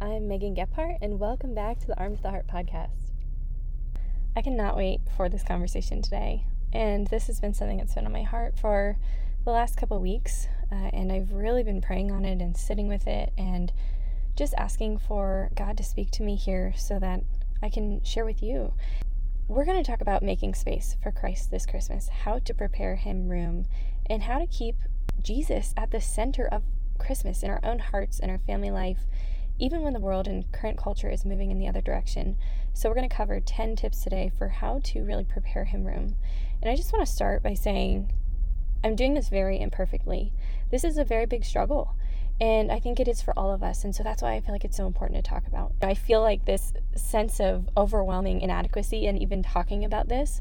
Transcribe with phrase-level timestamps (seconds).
[0.00, 3.10] I'm Megan Gephardt, and welcome back to the Armed to the Heart podcast.
[4.36, 8.12] I cannot wait for this conversation today, and this has been something that's been on
[8.12, 8.96] my heart for
[9.44, 13.08] the last couple weeks, uh, and I've really been praying on it and sitting with
[13.08, 13.72] it and
[14.36, 17.24] just asking for God to speak to me here so that
[17.60, 18.74] I can share with you.
[19.48, 23.28] We're going to talk about making space for Christ this Christmas, how to prepare Him
[23.28, 23.66] room,
[24.06, 24.76] and how to keep
[25.20, 26.62] Jesus at the center of
[26.98, 29.00] Christmas in our own hearts and our family life,
[29.58, 32.36] even when the world and current culture is moving in the other direction.
[32.72, 36.16] So, we're going to cover 10 tips today for how to really prepare Him room.
[36.62, 38.12] And I just want to start by saying
[38.84, 40.32] I'm doing this very imperfectly.
[40.70, 41.94] This is a very big struggle.
[42.40, 43.82] And I think it is for all of us.
[43.82, 45.72] And so that's why I feel like it's so important to talk about.
[45.82, 50.40] I feel like this sense of overwhelming inadequacy and even talking about this.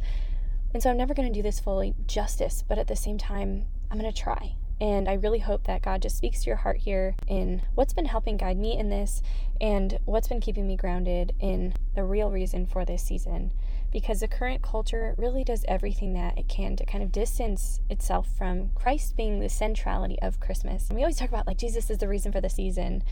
[0.73, 2.63] And so I'm never going to do this fully justice.
[2.67, 4.55] But at the same time, I'm going to try.
[4.79, 8.05] And I really hope that God just speaks to your heart here in what's been
[8.05, 9.23] helping guide me in this
[9.59, 13.51] and what's been keeping me grounded in the real reason for this season.
[13.91, 18.27] Because the current culture really does everything that it can to kind of distance itself
[18.37, 20.89] from Christ being the centrality of Christmas.
[20.89, 23.03] And we always talk about like Jesus is the reason for the season.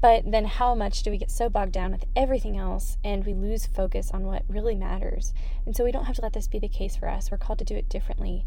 [0.00, 3.32] But then, how much do we get so bogged down with everything else and we
[3.32, 5.32] lose focus on what really matters?
[5.64, 7.30] And so, we don't have to let this be the case for us.
[7.30, 8.44] We're called to do it differently.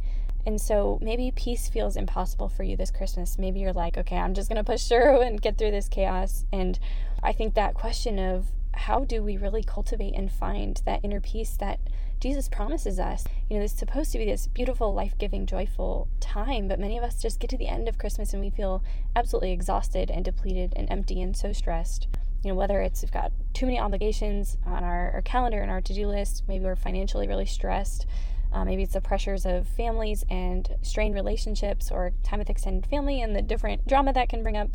[0.48, 3.38] And so maybe peace feels impossible for you this Christmas.
[3.38, 6.46] Maybe you're like, okay, I'm just going to push through and get through this chaos.
[6.54, 6.80] And
[7.22, 11.58] I think that question of how do we really cultivate and find that inner peace
[11.58, 11.82] that
[12.22, 13.26] Jesus promises us?
[13.50, 17.04] You know, is supposed to be this beautiful, life giving, joyful time, but many of
[17.04, 18.82] us just get to the end of Christmas and we feel
[19.18, 22.08] absolutely exhausted and depleted and empty and so stressed.
[22.46, 25.82] You know, whether it's we've got too many obligations on our, our calendar and our
[25.82, 28.08] to do list, maybe we're financially really stressed
[28.52, 33.22] uh, maybe it's the pressures of families and strained relationships or time with extended family
[33.22, 34.70] and the different drama that can bring up.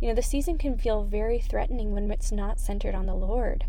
[0.00, 3.66] You know, the season can feel very threatening when it's not centered on the Lord.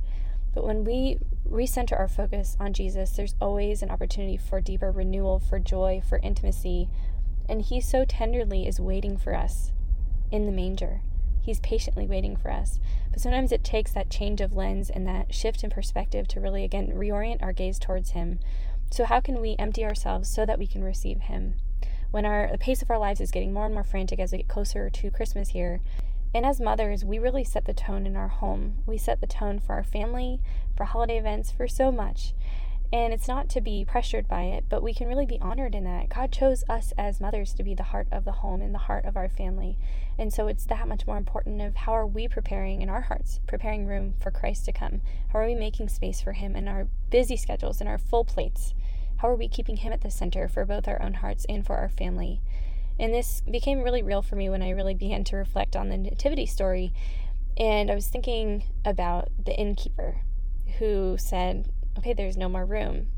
[0.54, 1.18] But when we
[1.50, 6.20] recenter our focus on Jesus, there's always an opportunity for deeper renewal, for joy, for
[6.20, 6.90] intimacy.
[7.50, 9.72] And He so tenderly is waiting for us
[10.30, 11.02] in the manger.
[11.42, 12.80] He's patiently waiting for us.
[13.12, 16.64] But sometimes it takes that change of lens and that shift in perspective to really,
[16.64, 18.40] again, reorient our gaze towards Him.
[18.92, 21.56] So, how can we empty ourselves so that we can receive Him?
[22.12, 24.40] When our the pace of our lives is getting more and more frantic as we
[24.40, 25.80] get closer to Christmas here,
[26.34, 28.80] and as mothers, we really set the tone in our home.
[28.86, 30.42] We set the tone for our family,
[30.76, 32.34] for holiday events, for so much.
[32.94, 35.86] And it's not to be pressured by it, but we can really be honored in
[35.86, 36.10] that.
[36.10, 39.06] God chose us as mothers to be the heart of the home and the heart
[39.06, 39.78] of our family.
[40.18, 43.40] And so it's that much more important of how are we preparing in our hearts,
[43.48, 45.00] preparing room for Christ to come?
[45.30, 48.74] How are we making space for him in our busy schedules and our full plates?
[49.22, 51.76] How are we keeping him at the center for both our own hearts and for
[51.76, 52.42] our family?
[53.00, 55.98] And this became really real for me when I really began to reflect on the
[55.98, 56.92] nativity story.
[57.56, 60.22] And I was thinking about the innkeeper
[60.80, 63.10] who said, okay, there's no more room.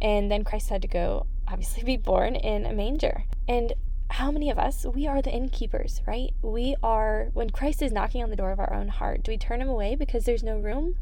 [0.00, 3.24] And then Christ had to go, obviously, be born in a manger.
[3.46, 3.74] And
[4.08, 6.32] how many of us, we are the innkeepers, right?
[6.40, 9.36] We are, when Christ is knocking on the door of our own heart, do we
[9.36, 10.96] turn him away because there's no room?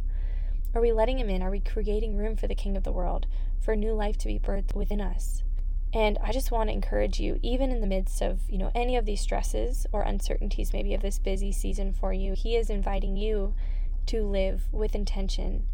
[0.75, 1.43] Are we letting him in?
[1.43, 3.29] Are we creating room for the King of the world,
[3.61, 5.43] for new life to be birthed within us?
[5.93, 8.97] And I just want to encourage you, even in the midst of, you know, any
[8.97, 13.17] of these stresses or uncertainties, maybe of this busy season for you, he is inviting
[13.17, 13.55] you
[14.07, 15.67] to live with intention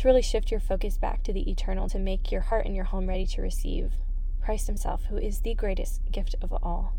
[0.00, 2.86] to really shift your focus back to the eternal, to make your heart and your
[2.86, 3.92] home ready to receive
[4.42, 6.94] Christ Himself, who is the greatest gift of all.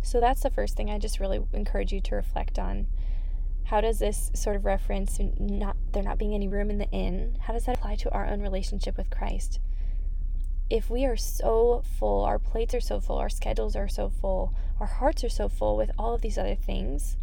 [0.00, 2.86] So that's the first thing I just really encourage you to reflect on.
[3.64, 7.38] How does this sort of reference not there not being any room in the inn?
[7.42, 9.60] How does that apply to our own relationship with Christ?
[10.68, 14.54] If we are so full, our plates are so full, our schedules are so full,
[14.80, 17.16] our hearts are so full with all of these other things,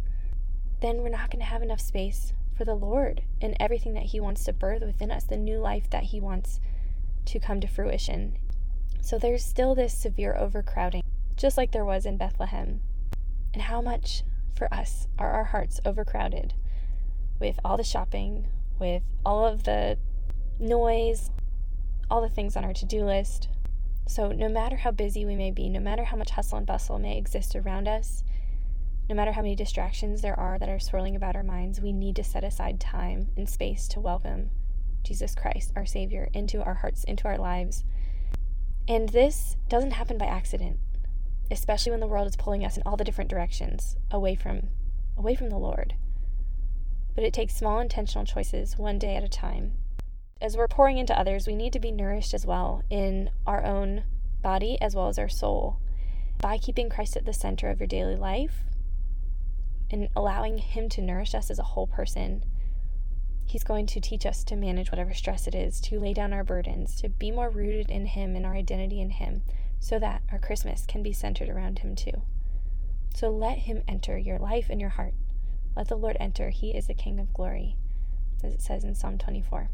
[0.80, 4.20] then we're not going to have enough space for the Lord and everything that He
[4.20, 6.60] wants to birth within us, the new life that He wants
[7.26, 8.36] to come to fruition.
[9.00, 11.02] So there's still this severe overcrowding,
[11.36, 12.80] just like there was in Bethlehem.
[13.52, 14.22] And how much
[14.60, 16.52] for us are our hearts overcrowded
[17.38, 18.46] with all the shopping,
[18.78, 19.96] with all of the
[20.58, 21.30] noise,
[22.10, 23.48] all the things on our to do list.
[24.06, 26.98] So, no matter how busy we may be, no matter how much hustle and bustle
[26.98, 28.22] may exist around us,
[29.08, 32.16] no matter how many distractions there are that are swirling about our minds, we need
[32.16, 34.50] to set aside time and space to welcome
[35.02, 37.82] Jesus Christ, our Savior, into our hearts, into our lives.
[38.86, 40.80] And this doesn't happen by accident,
[41.50, 44.68] especially when the world is pulling us in all the different directions away from
[45.16, 45.94] away from the Lord.
[47.14, 49.72] But it takes small intentional choices one day at a time.
[50.40, 54.04] As we're pouring into others, we need to be nourished as well in our own
[54.42, 55.78] body as well as our soul.
[56.38, 58.64] By keeping Christ at the center of your daily life,
[59.90, 62.44] and allowing Him to nourish us as a whole person.
[63.44, 66.44] He's going to teach us to manage whatever stress it is, to lay down our
[66.44, 69.42] burdens, to be more rooted in Him and our identity in Him,
[69.80, 72.22] so that our Christmas can be centered around Him too.
[73.14, 75.14] So let Him enter your life and your heart.
[75.76, 76.50] Let the Lord enter.
[76.50, 77.76] He is the King of glory,
[78.44, 79.70] as it says in Psalm 24.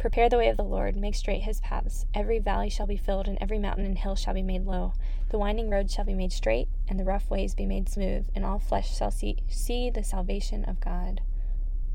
[0.00, 2.06] Prepare the way of the Lord, make straight his paths.
[2.14, 4.94] Every valley shall be filled, and every mountain and hill shall be made low.
[5.28, 8.42] The winding road shall be made straight, and the rough ways be made smooth, and
[8.42, 11.20] all flesh shall see, see the salvation of God.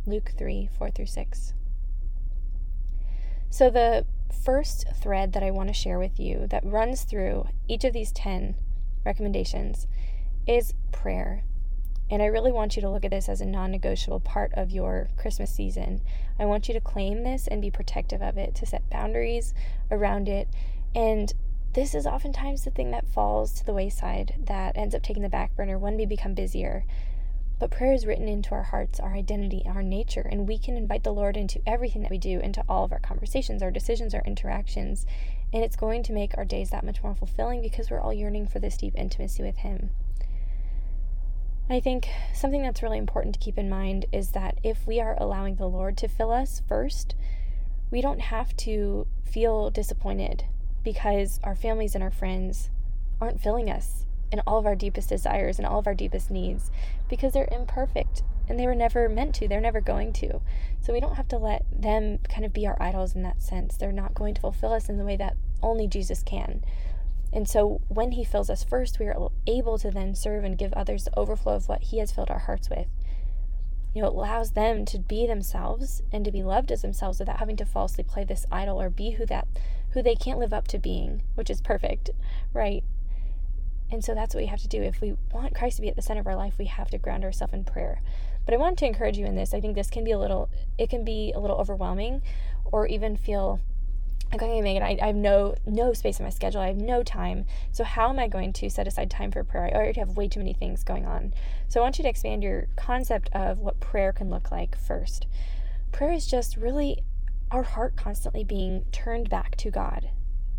[0.05, 1.53] Luke 3 4 through 6.
[3.49, 7.83] So, the first thread that I want to share with you that runs through each
[7.83, 8.55] of these 10
[9.05, 9.87] recommendations
[10.47, 11.43] is prayer.
[12.09, 14.69] And I really want you to look at this as a non negotiable part of
[14.69, 16.01] your Christmas season.
[16.37, 19.53] I want you to claim this and be protective of it, to set boundaries
[19.89, 20.47] around it.
[20.93, 21.33] And
[21.73, 25.29] this is oftentimes the thing that falls to the wayside that ends up taking the
[25.29, 26.85] back burner when we become busier.
[27.57, 31.03] But prayer is written into our hearts, our identity, our nature, and we can invite
[31.03, 34.23] the Lord into everything that we do, into all of our conversations, our decisions, our
[34.25, 35.05] interactions.
[35.53, 38.47] And it's going to make our days that much more fulfilling because we're all yearning
[38.47, 39.91] for this deep intimacy with Him.
[41.69, 45.15] I think something that's really important to keep in mind is that if we are
[45.17, 47.15] allowing the Lord to fill us first,
[47.89, 50.45] we don't have to feel disappointed
[50.83, 52.69] because our families and our friends
[53.19, 56.69] aren't filling us in all of our deepest desires and all of our deepest needs
[57.09, 59.47] because they're imperfect and they were never meant to.
[59.47, 60.41] They're never going to.
[60.81, 63.75] So we don't have to let them kind of be our idols in that sense.
[63.75, 66.63] They're not going to fulfill us in the way that only Jesus can.
[67.33, 70.73] And so when He fills us first, we are able to then serve and give
[70.73, 72.87] others the overflow of what He has filled our hearts with.
[73.93, 77.39] You know, it allows them to be themselves and to be loved as themselves without
[77.39, 79.47] having to falsely play this idol or be who that
[79.91, 82.09] who they can't live up to being, which is perfect,
[82.51, 82.83] right?
[83.91, 84.81] And so that's what we have to do.
[84.81, 86.97] If we want Christ to be at the center of our life, we have to
[86.97, 88.01] ground ourselves in prayer.
[88.45, 89.53] But I want to encourage you in this.
[89.53, 92.21] I think this can be a little it can be a little overwhelming
[92.65, 93.59] or even feel
[94.31, 96.61] like okay Megan, I, I have no no space in my schedule.
[96.61, 97.45] I have no time.
[97.71, 99.65] So how am I going to set aside time for prayer?
[99.65, 101.33] I already have way too many things going on.
[101.67, 105.27] So I want you to expand your concept of what prayer can look like first.
[105.91, 107.03] Prayer is just really
[107.51, 110.09] our heart constantly being turned back to God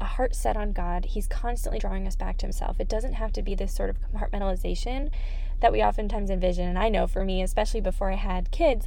[0.00, 2.80] a heart set on God, He's constantly drawing us back to Himself.
[2.80, 5.10] It doesn't have to be this sort of compartmentalization
[5.60, 6.68] that we oftentimes envision.
[6.68, 8.86] And I know for me, especially before I had kids,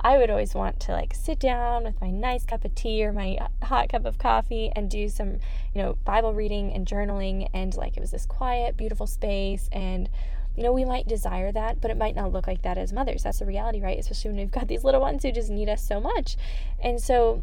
[0.00, 3.12] I would always want to like sit down with my nice cup of tea or
[3.12, 5.38] my uh, hot cup of coffee and do some,
[5.74, 7.48] you know, Bible reading and journaling.
[7.52, 9.68] And like it was this quiet, beautiful space.
[9.72, 10.08] And,
[10.56, 13.22] you know, we might desire that, but it might not look like that as mothers.
[13.22, 13.98] That's the reality, right?
[13.98, 16.36] Especially when we've got these little ones who just need us so much.
[16.82, 17.42] And so,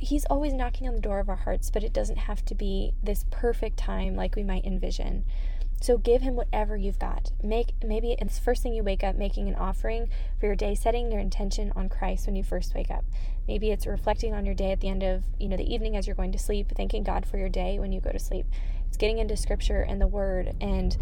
[0.00, 2.94] he's always knocking on the door of our hearts, but it doesn't have to be
[3.02, 5.24] this perfect time like we might envision.
[5.82, 7.32] So give him whatever you've got.
[7.42, 11.10] Make maybe it's first thing you wake up making an offering for your day, setting
[11.10, 13.04] your intention on Christ when you first wake up.
[13.48, 16.06] Maybe it's reflecting on your day at the end of, you know, the evening as
[16.06, 18.44] you're going to sleep, thanking God for your day when you go to sleep.
[19.00, 20.94] Getting into scripture and the word and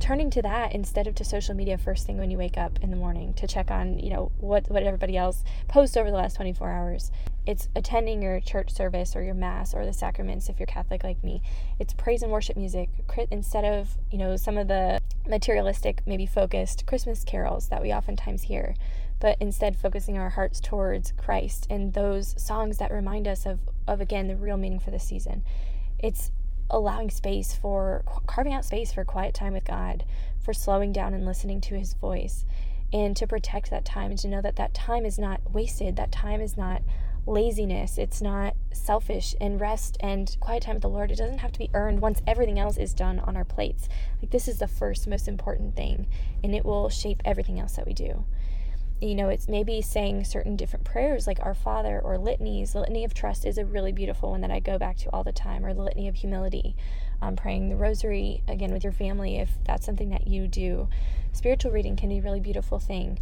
[0.00, 2.90] turning to that instead of to social media first thing when you wake up in
[2.90, 6.34] the morning to check on you know what what everybody else posts over the last
[6.34, 7.12] 24 hours.
[7.46, 11.22] It's attending your church service or your mass or the sacraments if you're catholic like
[11.22, 11.42] me.
[11.78, 12.90] It's praise and worship music
[13.30, 18.42] instead of you know some of the materialistic maybe focused christmas carols that we oftentimes
[18.42, 18.74] hear
[19.20, 24.00] but instead focusing our hearts towards christ and those songs that remind us of of
[24.00, 25.42] again the real meaning for the season.
[25.98, 26.30] It's
[26.70, 30.04] allowing space for carving out space for quiet time with God,
[30.42, 32.44] for slowing down and listening to his voice,
[32.92, 36.12] and to protect that time and to know that that time is not wasted, that
[36.12, 36.82] time is not
[37.26, 41.52] laziness, it's not selfish, and rest and quiet time with the Lord, it doesn't have
[41.52, 43.88] to be earned once everything else is done on our plates.
[44.20, 46.06] Like, this is the first most important thing,
[46.42, 48.24] and it will shape everything else that we do
[49.00, 52.72] you know, it's maybe saying certain different prayers like Our Father or litanies.
[52.72, 55.24] The Litany of Trust is a really beautiful one that I go back to all
[55.24, 56.76] the time, or the Litany of Humility.
[57.20, 60.88] Um, praying the Rosary again with your family if that's something that you do.
[61.32, 63.18] Spiritual reading can be a really beautiful thing.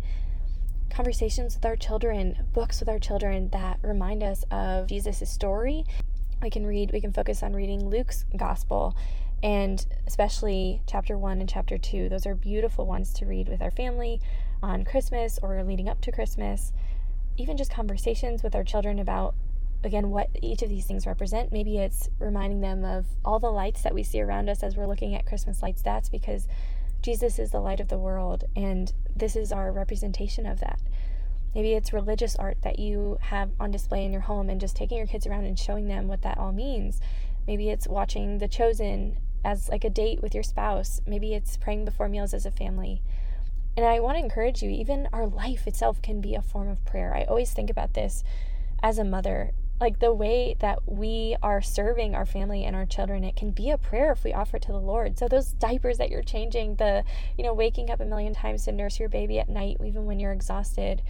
[0.91, 5.85] Conversations with our children, books with our children that remind us of Jesus' story.
[6.43, 8.95] We can read, we can focus on reading Luke's Gospel
[9.43, 12.09] and especially chapter 1 and chapter 2.
[12.09, 14.21] Those are beautiful ones to read with our family
[14.63, 16.73] on Christmas or leading up to Christmas.
[17.37, 19.35] Even just conversations with our children about,
[19.83, 21.53] again, what each of these things represent.
[21.53, 24.87] Maybe it's reminding them of all the lights that we see around us as we're
[24.87, 26.47] looking at Christmas light stats because
[27.01, 30.81] Jesus is the light of the world and this is our representation of that.
[31.55, 34.99] Maybe it's religious art that you have on display in your home and just taking
[34.99, 37.01] your kids around and showing them what that all means.
[37.47, 41.01] Maybe it's watching The Chosen as like a date with your spouse.
[41.07, 43.03] Maybe it's praying before meals as a family.
[43.77, 46.85] And I want to encourage you, even our life itself can be a form of
[46.85, 47.15] prayer.
[47.15, 48.23] I always think about this
[48.83, 49.53] as a mother.
[49.81, 53.71] Like the way that we are serving our family and our children it can be
[53.71, 55.19] a prayer if we offer it to the lord.
[55.19, 57.03] So those diapers that you're changing the
[57.37, 60.21] you know waking up a million times to nurse your baby at night even when
[60.21, 61.03] you're exhausted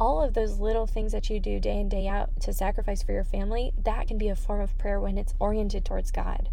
[0.00, 3.12] all of those little things that you do day in day out to sacrifice for
[3.12, 6.48] your family that can be a form of prayer when it's oriented towards god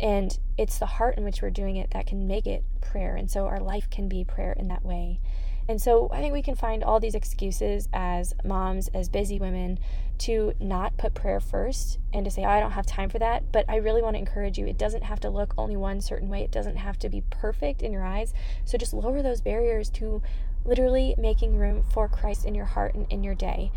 [0.00, 3.30] and it's the heart in which we're doing it that can make it prayer and
[3.30, 5.20] so our life can be prayer in that way
[5.68, 9.80] and so I think we can find all these excuses as moms, as busy women,
[10.18, 13.50] to not put prayer first and to say, oh, I don't have time for that.
[13.50, 14.66] But I really want to encourage you.
[14.66, 17.82] It doesn't have to look only one certain way, it doesn't have to be perfect
[17.82, 18.32] in your eyes.
[18.64, 20.22] So just lower those barriers to
[20.64, 23.72] literally making room for Christ in your heart and in your day.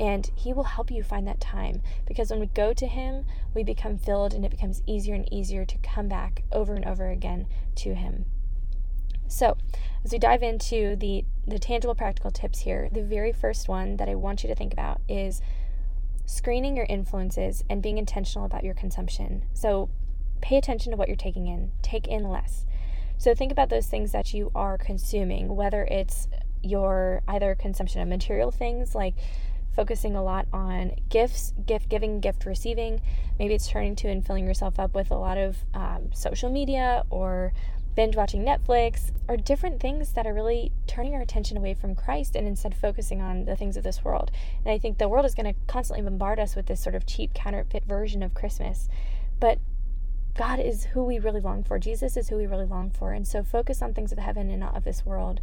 [0.00, 3.24] And He will help you find that time because when we go to Him,
[3.54, 7.10] we become filled and it becomes easier and easier to come back over and over
[7.10, 7.46] again
[7.76, 8.26] to Him.
[9.26, 9.56] So,
[10.04, 14.08] as we dive into the, the tangible practical tips here, the very first one that
[14.08, 15.40] I want you to think about is
[16.26, 19.44] screening your influences and being intentional about your consumption.
[19.54, 19.88] So,
[20.40, 22.66] pay attention to what you're taking in, take in less.
[23.16, 26.28] So, think about those things that you are consuming, whether it's
[26.62, 29.14] your either consumption of material things like
[29.74, 33.00] focusing a lot on gifts, gift giving, gift receiving.
[33.38, 37.04] Maybe it's turning to and filling yourself up with a lot of um, social media
[37.10, 37.52] or
[37.94, 42.34] binge watching Netflix, or different things that are really turning our attention away from Christ
[42.34, 44.30] and instead focusing on the things of this world.
[44.64, 47.06] And I think the world is going to constantly bombard us with this sort of
[47.06, 48.88] cheap counterfeit version of Christmas.
[49.38, 49.58] But
[50.36, 51.78] God is who we really long for.
[51.78, 53.12] Jesus is who we really long for.
[53.12, 55.40] And so focus on things of heaven and not of this world.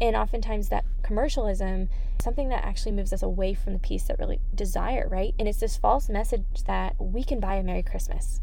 [0.00, 1.88] And oftentimes that commercialism,
[2.20, 5.34] something that actually moves us away from the peace that really desire, right?
[5.38, 8.40] And it's this false message that we can buy a Merry Christmas.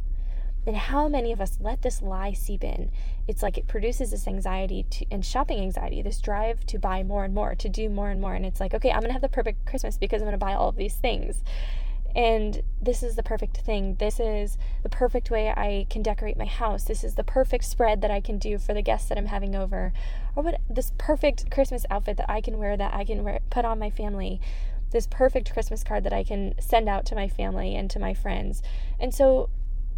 [0.65, 2.91] And how many of us let this lie seep in?
[3.27, 7.25] It's like it produces this anxiety to, and shopping anxiety, this drive to buy more
[7.25, 8.35] and more, to do more and more.
[8.35, 10.69] And it's like, okay, I'm to have the perfect Christmas because I'm to buy all
[10.69, 11.43] of these things.
[12.15, 13.95] And this is the perfect thing.
[13.95, 16.83] This is the perfect way I can decorate my house.
[16.83, 19.55] This is the perfect spread that I can do for the guests that I'm having
[19.55, 19.93] over.
[20.35, 23.65] Or what this perfect Christmas outfit that I can wear that I can wear, put
[23.65, 24.41] on my family.
[24.91, 28.13] This perfect Christmas card that I can send out to my family and to my
[28.13, 28.61] friends.
[28.99, 29.49] And so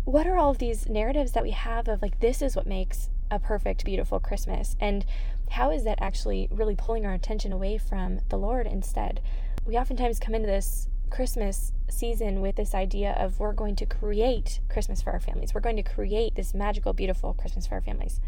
[0.06, 3.10] what are all of these narratives that we have of like this is what makes
[3.32, 5.06] a perfect beautiful christmas and
[5.52, 9.22] how is that actually really pulling our attention away from the lord instead
[9.66, 14.60] we oftentimes come into this christmas season with this idea of we're going to create
[14.68, 15.54] christmas for our families.
[15.54, 18.20] We're going to create this magical beautiful christmas for our families.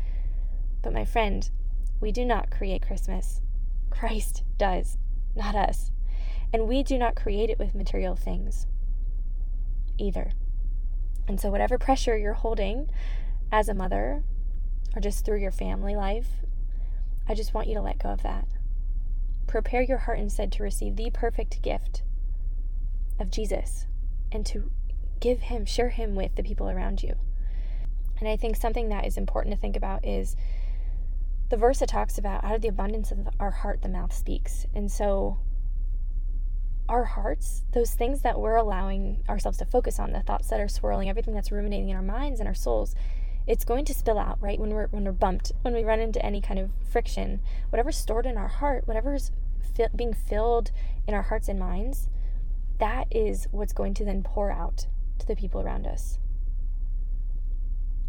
[0.84, 1.50] But my friend
[2.00, 3.42] we do not create christmas.
[3.90, 5.00] Christ does
[5.36, 5.90] not us.
[6.54, 8.68] And we do not create it with material things
[9.98, 10.34] either.
[11.28, 12.88] And so, whatever pressure you're holding
[13.52, 14.22] as a mother
[14.96, 16.28] or just through your family life,
[17.28, 18.48] I just want you to let go of that.
[19.48, 22.04] Prepare your heart instead to receive the perfect gift
[23.20, 23.88] of Jesus
[24.32, 24.72] and to
[25.20, 27.16] give Him, share Him with the people around you.
[28.20, 30.36] And I think something that is important to think about is
[31.50, 34.66] the verse that talks about out of the abundance of our heart, the mouth speaks.
[34.74, 35.38] And so,
[36.88, 40.68] our hearts, those things that we're allowing ourselves to focus on, the thoughts that are
[40.68, 42.96] swirling, everything that's ruminating in our minds and our souls,
[43.48, 44.60] it's going to spill out, right?
[44.60, 48.26] When we're when we're bumped, when we run into any kind of friction, whatever's stored
[48.26, 49.32] in our heart, whatever's
[49.76, 50.72] fi- being filled
[51.08, 52.08] in our hearts and minds,
[52.80, 54.88] that is what's going to then pour out
[55.20, 56.20] to the people around us.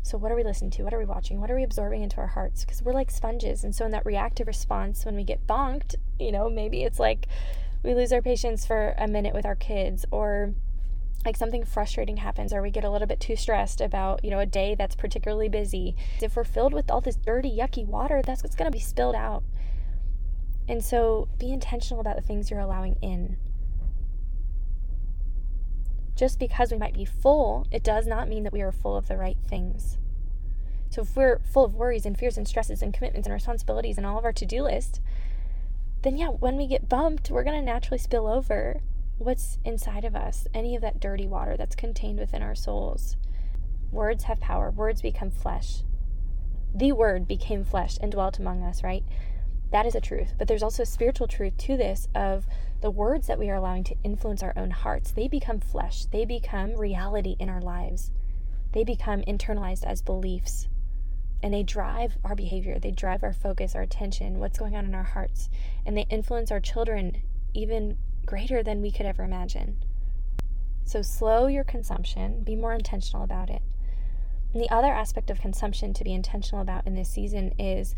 [0.03, 0.85] So, what are we listening to?
[0.85, 1.41] What are we watching?
[1.41, 2.65] What are we absorbing into our hearts?
[2.65, 3.65] Because we're like sponges.
[3.65, 7.27] And so, in that reactive response, when we get bonked, you know, maybe it's like
[7.83, 10.55] we lose our patience for a minute with our kids or
[11.25, 14.39] like something frustrating happens or we get a little bit too stressed about you know
[14.39, 18.45] a day that's particularly busy if we're filled with all this dirty yucky water that's
[18.45, 19.43] what's going to be spilled out
[20.69, 23.37] and so be intentional about the things you're allowing in
[26.17, 29.07] just because we might be full it does not mean that we are full of
[29.07, 29.99] the right things
[30.91, 34.07] so if we're full of worries and fears and stresses and commitments and responsibilities and
[34.07, 35.01] all of our to-do list
[36.07, 38.81] then yeah, when we get bumped, we're going to naturally spill over
[39.19, 43.17] what's inside of us, any of that dirty water that's contained within our souls.
[43.91, 45.83] Words have power, words become flesh.
[46.73, 49.03] The word became flesh and dwelt among us, right?
[49.71, 50.35] That is a truth.
[50.39, 52.47] But there's also a spiritual truth to this of
[52.81, 55.11] the words that we are allowing to influence our own hearts.
[55.11, 58.11] They become flesh, they become reality in our lives,
[58.73, 60.69] they become internalized as beliefs
[61.43, 64.95] and they drive our behavior, they drive our focus, our attention, what's going on in
[64.95, 65.49] our hearts,
[65.85, 67.23] and they influence our children
[67.55, 69.77] even greater than we could ever imagine.
[70.85, 73.63] So slow your consumption, be more intentional about it.
[74.53, 77.95] And the other aspect of consumption to be intentional about in this season is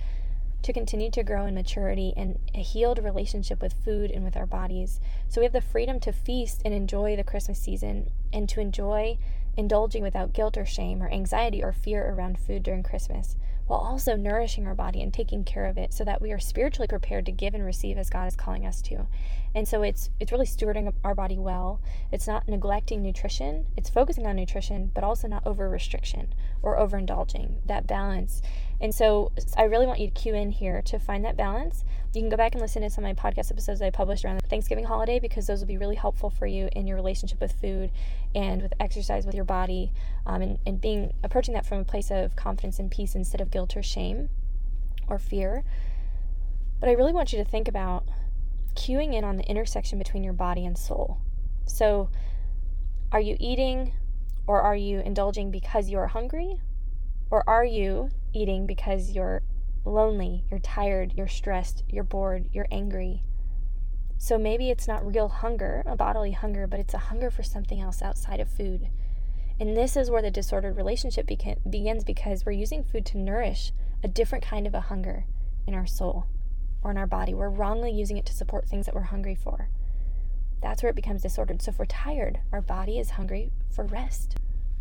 [0.62, 4.46] to continue to grow in maturity and a healed relationship with food and with our
[4.46, 5.00] bodies.
[5.28, 9.18] So we have the freedom to feast and enjoy the Christmas season and to enjoy
[9.56, 13.36] indulging without guilt or shame or anxiety or fear around food during Christmas,
[13.66, 16.86] while also nourishing our body and taking care of it so that we are spiritually
[16.86, 19.06] prepared to give and receive as God is calling us to.
[19.54, 21.80] And so it's it's really stewarding our body well.
[22.12, 23.66] It's not neglecting nutrition.
[23.76, 27.66] It's focusing on nutrition, but also not over restriction or overindulging.
[27.66, 28.42] That balance.
[28.80, 31.84] And so I really want you to cue in here to find that balance.
[32.14, 34.40] You can go back and listen to some of my podcast episodes I published around
[34.40, 37.52] the Thanksgiving holiday because those will be really helpful for you in your relationship with
[37.52, 37.90] food
[38.34, 39.92] and with exercise with your body
[40.26, 43.50] um, and, and being approaching that from a place of confidence and peace instead of
[43.50, 44.28] guilt or shame
[45.08, 45.64] or fear.
[46.80, 48.06] But I really want you to think about
[48.74, 51.18] cueing in on the intersection between your body and soul.
[51.66, 52.10] So,
[53.10, 53.92] are you eating
[54.46, 56.60] or are you indulging because you are hungry?
[57.30, 59.42] Or are you eating because you're
[59.84, 63.22] lonely, you're tired, you're stressed, you're bored, you're angry?
[64.18, 67.80] So maybe it's not real hunger, a bodily hunger, but it's a hunger for something
[67.80, 68.88] else outside of food.
[69.60, 73.72] And this is where the disordered relationship beca- begins because we're using food to nourish
[74.02, 75.24] a different kind of a hunger
[75.66, 76.26] in our soul
[76.82, 77.34] or in our body.
[77.34, 79.68] We're wrongly using it to support things that we're hungry for.
[80.60, 81.62] That's where it becomes disordered.
[81.62, 84.36] So if we're tired, our body is hungry for rest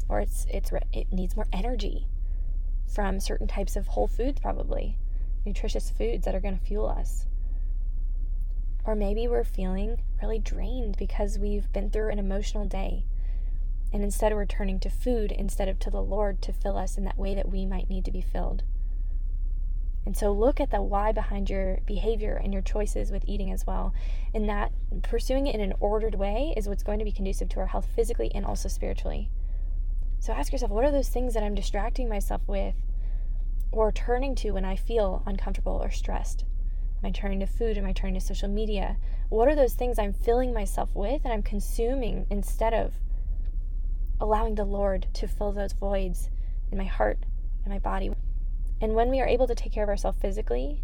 [0.09, 2.07] or it's it's it needs more energy
[2.87, 4.97] from certain types of whole foods probably,
[5.45, 7.25] nutritious foods that are going to fuel us.
[8.85, 13.05] Or maybe we're feeling really drained because we've been through an emotional day.
[13.91, 17.03] And instead we're turning to food instead of to the Lord to fill us in
[17.03, 18.63] that way that we might need to be filled.
[20.05, 23.67] And so look at the why behind your behavior and your choices with eating as
[23.67, 23.93] well.
[24.33, 24.71] And that
[25.03, 27.89] pursuing it in an ordered way is what's going to be conducive to our health
[27.93, 29.29] physically and also spiritually.
[30.19, 32.75] So ask yourself what are those things that I'm distracting myself with
[33.71, 36.43] or turning to when I feel uncomfortable or stressed?
[37.01, 37.77] Am I turning to food?
[37.77, 38.97] Am I turning to social media?
[39.29, 42.93] What are those things I'm filling myself with and I'm consuming instead of
[44.19, 46.29] allowing the Lord to fill those voids
[46.71, 47.19] in my heart
[47.63, 48.11] and my body?
[48.81, 50.81] And when we are able to take care of ourselves physically,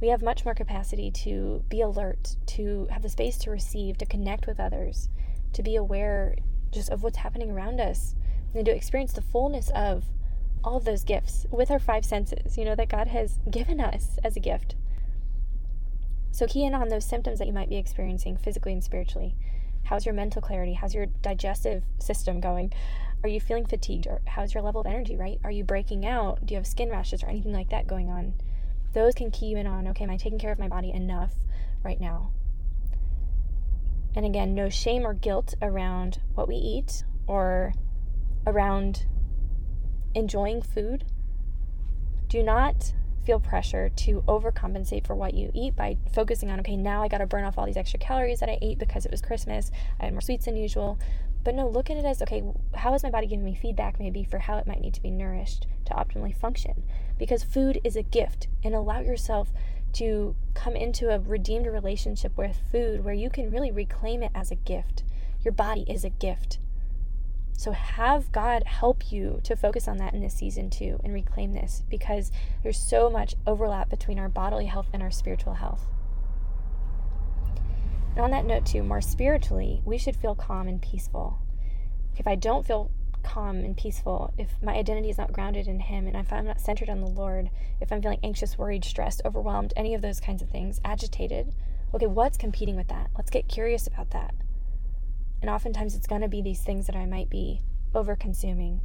[0.00, 4.06] we have much more capacity to be alert, to have the space to receive, to
[4.06, 5.08] connect with others,
[5.52, 6.34] to be aware
[6.72, 8.14] just of what's happening around us,
[8.54, 10.04] and to experience the fullness of
[10.64, 14.18] all of those gifts with our five senses, you know, that God has given us
[14.22, 14.76] as a gift.
[16.30, 19.34] So, key in on those symptoms that you might be experiencing physically and spiritually.
[19.84, 20.74] How's your mental clarity?
[20.74, 22.72] How's your digestive system going?
[23.22, 24.06] Are you feeling fatigued?
[24.06, 25.38] Or how's your level of energy, right?
[25.44, 26.46] Are you breaking out?
[26.46, 28.34] Do you have skin rashes or anything like that going on?
[28.94, 31.32] Those can key you in on okay, am I taking care of my body enough
[31.82, 32.30] right now?
[34.14, 37.74] And again, no shame or guilt around what we eat or
[38.46, 39.06] around
[40.14, 41.04] enjoying food.
[42.28, 42.92] Do not
[43.24, 47.18] feel pressure to overcompensate for what you eat by focusing on, okay, now I got
[47.18, 49.70] to burn off all these extra calories that I ate because it was Christmas.
[50.00, 50.98] I had more sweets than usual.
[51.44, 52.42] But no, look at it as okay,
[52.74, 55.10] how is my body giving me feedback maybe for how it might need to be
[55.10, 56.84] nourished to optimally function?
[57.18, 59.52] Because food is a gift, and allow yourself
[59.94, 64.50] to come into a redeemed relationship with food where you can really reclaim it as
[64.50, 65.02] a gift.
[65.44, 66.58] Your body is a gift.
[67.62, 71.52] So have God help you to focus on that in this season too and reclaim
[71.52, 72.32] this because
[72.64, 75.86] there's so much overlap between our bodily health and our spiritual health.
[78.16, 81.38] And on that note, too, more spiritually, we should feel calm and peaceful.
[82.16, 82.90] If I don't feel
[83.22, 86.60] calm and peaceful, if my identity is not grounded in Him, and if I'm not
[86.60, 87.48] centered on the Lord,
[87.80, 91.54] if I'm feeling anxious, worried, stressed, overwhelmed, any of those kinds of things, agitated,
[91.94, 93.10] okay, what's competing with that?
[93.16, 94.34] Let's get curious about that.
[95.42, 97.60] And oftentimes it's going to be these things that I might be
[97.94, 98.80] over consuming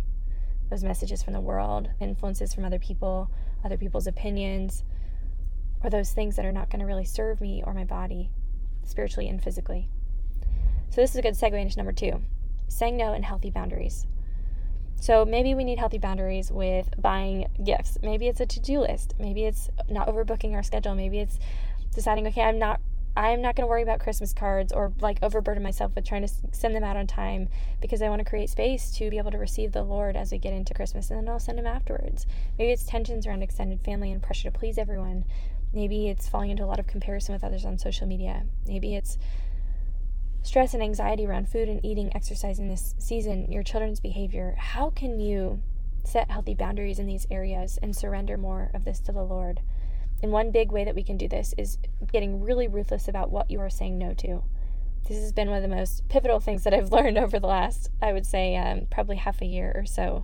[0.69, 3.29] those messages from the world, influences from other people,
[3.63, 4.83] other people's opinions,
[5.83, 8.31] or those things that are not going to really serve me or my body
[8.83, 9.87] spiritually and physically.
[10.89, 12.21] So, this is a good segue into number two
[12.69, 14.05] saying no and healthy boundaries.
[14.99, 17.97] So, maybe we need healthy boundaries with buying gifts.
[18.01, 19.13] Maybe it's a to do list.
[19.19, 20.95] Maybe it's not overbooking our schedule.
[20.95, 21.37] Maybe it's
[21.93, 22.81] deciding, okay, I'm not.
[23.17, 26.31] I'm not going to worry about Christmas cards or like overburden myself with trying to
[26.51, 27.49] send them out on time
[27.81, 30.37] because I want to create space to be able to receive the Lord as we
[30.37, 32.27] get into Christmas and then I'll send them afterwards.
[32.59, 35.25] Maybe it's tensions around extended family and pressure to please everyone.
[35.73, 38.43] Maybe it's falling into a lot of comparison with others on social media.
[38.67, 39.17] Maybe it's
[40.43, 44.55] stress and anxiety around food and eating, exercising this season, your children's behavior.
[44.59, 45.63] How can you
[46.03, 49.61] set healthy boundaries in these areas and surrender more of this to the Lord?
[50.21, 51.77] And one big way that we can do this is
[52.11, 54.43] getting really ruthless about what you are saying no to.
[55.07, 57.91] This has been one of the most pivotal things that I've learned over the last,
[58.01, 60.23] I would say, um, probably half a year or so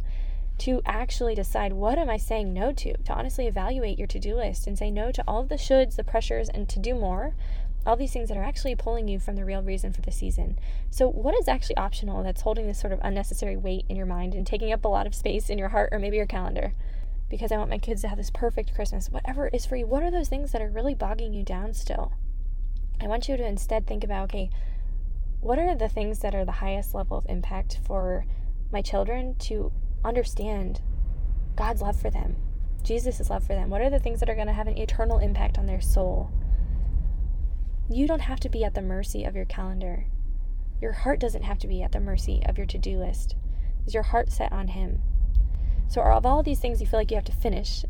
[0.60, 4.36] to actually decide what am I saying no to, to honestly evaluate your to do
[4.36, 7.34] list and say no to all of the shoulds, the pressures, and to do more.
[7.86, 10.58] All these things that are actually pulling you from the real reason for the season.
[10.90, 14.34] So, what is actually optional that's holding this sort of unnecessary weight in your mind
[14.34, 16.74] and taking up a lot of space in your heart or maybe your calendar?
[17.34, 19.10] Because I want my kids to have this perfect Christmas.
[19.10, 22.14] Whatever is for you, what are those things that are really bogging you down still?
[23.02, 24.52] I want you to instead think about okay,
[25.40, 28.28] what are the things that are the highest level of impact for
[28.72, 29.72] my children to
[30.06, 30.82] understand
[31.56, 32.36] God's love for them,
[32.84, 33.72] Jesus' love for them?
[33.72, 36.32] What are the things that are going to have an eternal impact on their soul?
[37.90, 40.06] You don't have to be at the mercy of your calendar.
[40.80, 43.36] Your heart doesn't have to be at the mercy of your to do list.
[43.88, 45.02] Is your heart set on Him?
[45.94, 47.86] So, are of all these things you feel like you have to finish,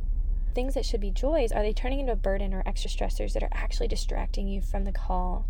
[0.53, 3.43] things that should be joys, are they turning into a burden or extra stressors that
[3.43, 5.45] are actually distracting you from the call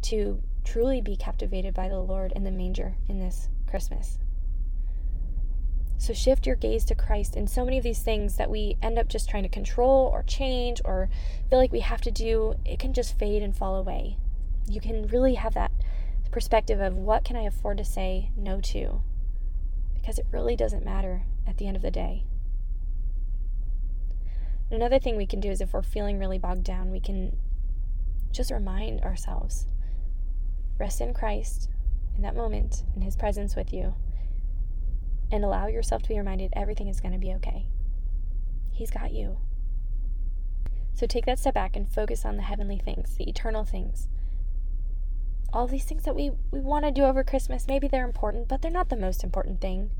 [0.00, 4.18] to truly be captivated by the Lord in the manger in this Christmas?
[5.98, 7.36] So shift your gaze to Christ.
[7.36, 10.22] And so many of these things that we end up just trying to control or
[10.22, 11.10] change or
[11.50, 14.16] feel like we have to do, it can just fade and fall away.
[14.70, 15.70] You can really have that
[16.30, 19.02] perspective of what can I afford to say no to?
[20.02, 22.24] Because it really doesn't matter at the end of the day.
[24.70, 27.36] Another thing we can do is if we're feeling really bogged down, we can
[28.30, 29.66] just remind ourselves
[30.78, 31.70] rest in Christ
[32.16, 33.94] in that moment, in His presence with you
[35.32, 37.66] and allow yourself to be reminded everything is going to be okay.
[38.70, 39.38] He's got you.
[40.92, 44.08] So take that step back and focus on the heavenly things, the eternal things.
[45.52, 48.62] All these things that we, we want to do over Christmas, maybe they're important, but
[48.62, 49.90] they're not the most important thing.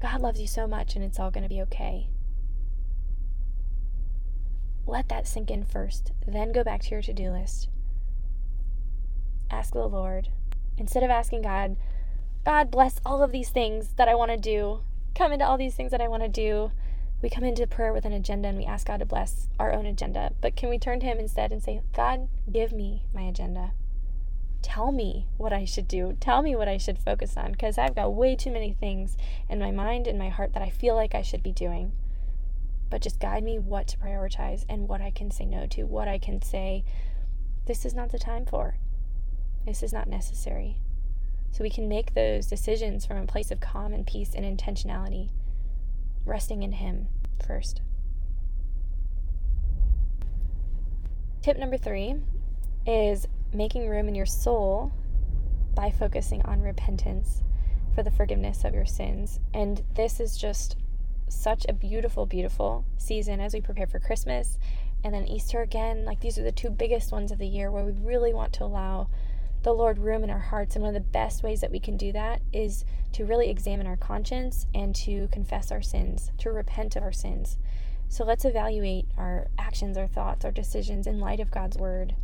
[0.00, 2.08] God loves you so much and it's all going to be okay.
[4.86, 7.68] Let that sink in first, then go back to your to do list.
[9.50, 10.28] Ask the Lord.
[10.76, 11.76] Instead of asking God,
[12.44, 14.80] God bless all of these things that I want to do.
[15.14, 16.70] Come into all these things that I want to do.
[17.22, 19.86] We come into prayer with an agenda and we ask God to bless our own
[19.86, 20.32] agenda.
[20.40, 23.72] But can we turn to Him instead and say, God, give me my agenda?
[24.62, 26.16] Tell me what I should do.
[26.20, 29.16] Tell me what I should focus on because I've got way too many things
[29.48, 31.92] in my mind and my heart that I feel like I should be doing.
[32.90, 36.08] But just guide me what to prioritize and what I can say no to, what
[36.08, 36.84] I can say,
[37.66, 38.76] this is not the time for.
[39.64, 40.76] This is not necessary.
[41.50, 45.30] So we can make those decisions from a place of calm and peace and intentionality,
[46.24, 47.08] resting in Him
[47.44, 47.80] first.
[51.42, 52.16] Tip number three
[52.86, 54.92] is making room in your soul
[55.74, 57.42] by focusing on repentance
[57.94, 59.40] for the forgiveness of your sins.
[59.54, 60.76] And this is just
[61.28, 64.58] such a beautiful, beautiful season as we prepare for Christmas
[65.02, 66.04] and then Easter again.
[66.04, 68.64] Like these are the two biggest ones of the year where we really want to
[68.64, 69.08] allow
[69.62, 70.76] the Lord room in our hearts.
[70.76, 73.86] And one of the best ways that we can do that is to really examine
[73.86, 77.56] our conscience and to confess our sins, to repent of our sins.
[78.08, 82.14] So let's evaluate our actions, our thoughts, our decisions in light of God's word.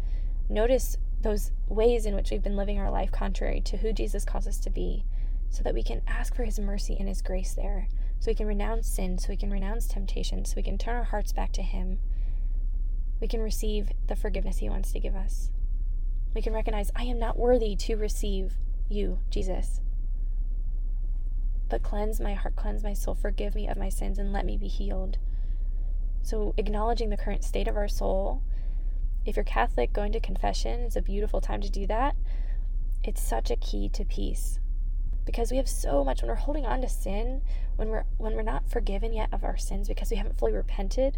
[0.48, 4.46] Notice those ways in which we've been living our life contrary to who Jesus calls
[4.46, 5.04] us to be,
[5.50, 8.46] so that we can ask for his mercy and his grace there, so we can
[8.46, 11.62] renounce sin, so we can renounce temptation, so we can turn our hearts back to
[11.62, 11.98] him.
[13.20, 15.50] We can receive the forgiveness he wants to give us.
[16.34, 18.54] We can recognize, I am not worthy to receive
[18.88, 19.80] you, Jesus.
[21.68, 24.56] But cleanse my heart, cleanse my soul, forgive me of my sins, and let me
[24.56, 25.18] be healed.
[26.22, 28.42] So, acknowledging the current state of our soul.
[29.24, 32.16] If you're Catholic, going to confession is a beautiful time to do that.
[33.04, 34.58] It's such a key to peace
[35.24, 37.42] because we have so much when we're holding on to sin
[37.76, 41.16] when we're when we're not forgiven yet of our sins because we haven't fully repented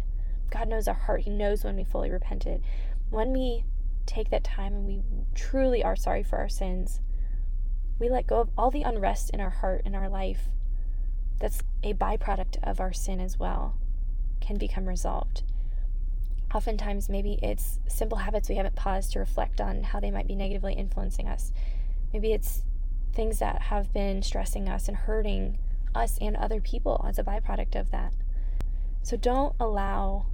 [0.51, 2.61] god knows our heart he knows when we fully repented
[3.09, 3.63] when we
[4.05, 5.01] take that time and we
[5.33, 6.99] truly are sorry for our sins,
[7.99, 10.49] we let go of all the unrest in our heart and our life
[11.39, 13.75] that's a byproduct of our sin as well
[14.39, 15.43] can become resolved.
[16.55, 20.35] Oftentimes, maybe it's simple habits we haven't paused to reflect on how they might be
[20.35, 21.51] negatively influencing us.
[22.13, 22.61] Maybe it's
[23.13, 25.59] things that have been stressing us and hurting
[25.93, 28.13] us and other people as a byproduct of that.
[29.03, 30.27] So don't allow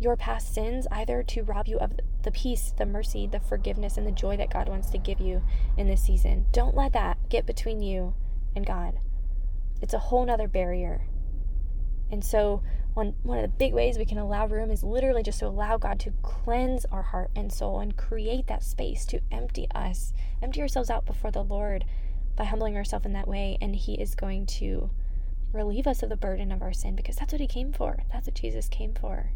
[0.00, 4.06] your past sins either to rob you of the peace, the mercy, the forgiveness, and
[4.06, 5.42] the joy that God wants to give you
[5.76, 6.46] in this season.
[6.50, 8.14] Don't let that get between you
[8.56, 9.00] and God.
[9.82, 11.02] It's a whole nother barrier.
[12.10, 12.62] And so,
[12.98, 15.78] one, one of the big ways we can allow room is literally just to allow
[15.78, 20.60] God to cleanse our heart and soul and create that space to empty us, empty
[20.60, 21.84] ourselves out before the Lord
[22.34, 23.56] by humbling ourselves in that way.
[23.60, 24.90] And He is going to
[25.52, 28.02] relieve us of the burden of our sin because that's what He came for.
[28.12, 29.30] That's what Jesus came for.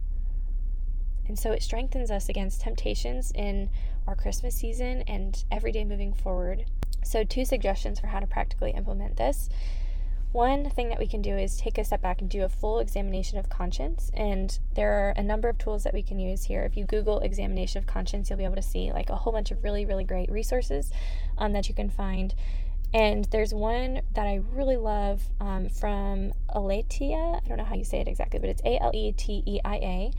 [1.28, 3.70] And so it strengthens us against temptations in
[4.08, 6.64] our Christmas season and every day moving forward.
[7.04, 9.48] So, two suggestions for how to practically implement this.
[10.32, 12.78] One thing that we can do is take a step back and do a full
[12.78, 14.10] examination of conscience.
[14.14, 16.62] And there are a number of tools that we can use here.
[16.62, 19.50] If you Google examination of conscience, you'll be able to see like a whole bunch
[19.50, 20.90] of really, really great resources
[21.38, 22.34] um, that you can find.
[22.94, 27.42] And there's one that I really love um, from Aleteia.
[27.42, 29.60] I don't know how you say it exactly, but it's A L E T E
[29.64, 30.12] I A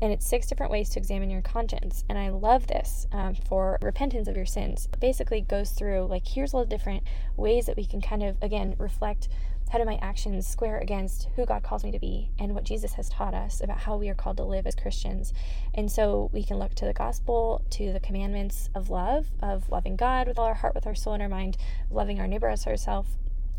[0.00, 2.04] and it's six different ways to examine your conscience.
[2.08, 4.88] And I love this um, for repentance of your sins.
[4.92, 7.02] It basically goes through like here's all the different
[7.36, 9.28] ways that we can kind of again reflect
[9.70, 12.94] how do my actions square against who God calls me to be and what Jesus
[12.94, 15.32] has taught us about how we are called to live as Christians.
[15.74, 19.96] And so we can look to the gospel, to the commandments of love, of loving
[19.96, 21.56] God with all our heart, with our soul, and our mind,
[21.90, 23.10] loving our neighbor as ourselves,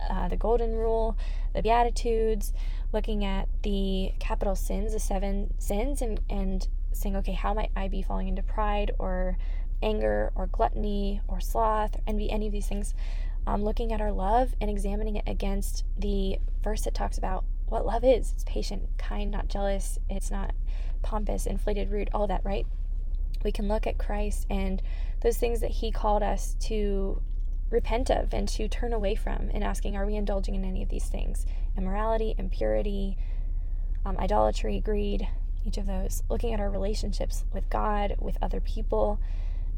[0.09, 1.17] uh, the golden rule,
[1.53, 2.53] the beatitudes,
[2.91, 7.87] looking at the capital sins, the seven sins, and, and saying, okay, how might I
[7.87, 9.37] be falling into pride or
[9.81, 12.93] anger or gluttony or sloth or envy, any of these things?
[13.49, 17.83] Um, looking at our love and examining it against the verse that talks about what
[17.83, 18.31] love is.
[18.31, 19.97] It's patient, kind, not jealous.
[20.07, 20.53] It's not
[21.01, 22.67] pompous, inflated, rude, all that, right?
[23.43, 24.83] We can look at Christ and
[25.21, 27.23] those things that he called us to
[27.71, 30.89] repent of and to turn away from and asking, are we indulging in any of
[30.89, 31.47] these things?
[31.75, 33.17] Immorality, impurity,
[34.05, 35.27] um, idolatry, greed,
[35.65, 36.21] each of those.
[36.29, 39.19] Looking at our relationships with God, with other people,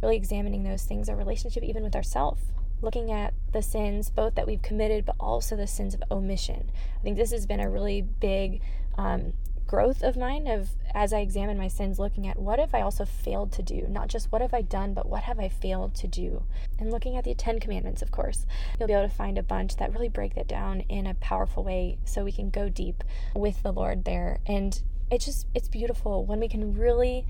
[0.01, 2.41] really examining those things, our relationship even with ourselves.
[2.81, 6.71] Looking at the sins, both that we've committed, but also the sins of omission.
[6.99, 8.61] I think this has been a really big
[8.97, 9.33] um,
[9.71, 13.05] growth of mine of as I examine my sins, looking at what have I also
[13.05, 13.85] failed to do?
[13.87, 16.43] Not just what have I done, but what have I failed to do?
[16.77, 18.45] And looking at the Ten Commandments, of course,
[18.77, 21.63] you'll be able to find a bunch that really break that down in a powerful
[21.63, 24.39] way so we can go deep with the Lord there.
[24.45, 27.25] And it's just, it's beautiful when we can really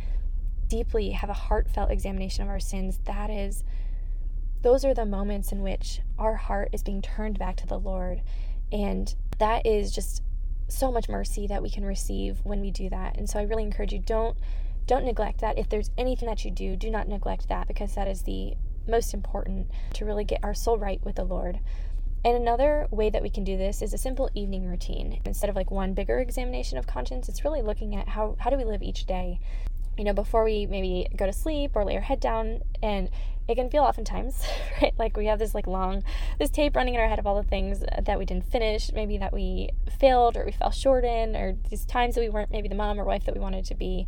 [0.67, 2.99] deeply have a heartfelt examination of our sins.
[3.05, 3.63] That is,
[4.61, 8.21] those are the moments in which our heart is being turned back to the Lord.
[8.71, 10.21] And that is just
[10.67, 13.17] so much mercy that we can receive when we do that.
[13.17, 14.37] And so I really encourage you don't
[14.87, 15.59] don't neglect that.
[15.59, 18.55] If there's anything that you do, do not neglect that because that is the
[18.87, 21.59] most important to really get our soul right with the Lord.
[22.25, 25.21] And another way that we can do this is a simple evening routine.
[25.23, 28.57] Instead of like one bigger examination of conscience, it's really looking at how how do
[28.57, 29.39] we live each day
[29.97, 32.61] you know, before we maybe go to sleep or lay our head down.
[32.81, 33.09] And
[33.47, 34.43] it can feel oftentimes,
[34.81, 34.93] right?
[34.97, 36.03] Like we have this like long,
[36.39, 39.17] this tape running in our head of all the things that we didn't finish, maybe
[39.17, 42.67] that we failed or we fell short in, or these times that we weren't maybe
[42.67, 44.07] the mom or wife that we wanted to be.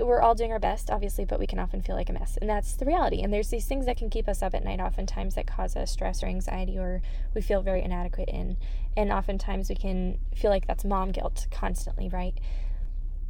[0.00, 2.38] We're all doing our best, obviously, but we can often feel like a mess.
[2.40, 3.20] And that's the reality.
[3.20, 5.90] And there's these things that can keep us up at night, oftentimes, that cause us
[5.90, 7.02] stress or anxiety, or
[7.34, 8.56] we feel very inadequate in.
[8.96, 12.32] And oftentimes we can feel like that's mom guilt constantly, right?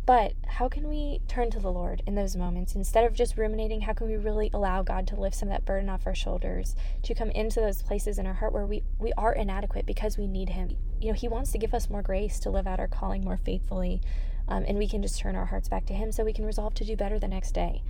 [0.07, 2.77] But how can we turn to the Lord in those moments?
[2.77, 5.65] Instead of just ruminating, how can we really allow God to lift some of that
[5.65, 9.13] burden off our shoulders, to come into those places in our heart where we, we
[9.15, 10.77] are inadequate because we need Him?
[11.01, 13.37] You know, He wants to give us more grace to live out our calling more
[13.37, 14.01] faithfully,
[14.47, 16.75] um, and we can just turn our hearts back to Him so we can resolve
[16.75, 17.83] to do better the next day.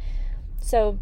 [0.59, 0.99] So,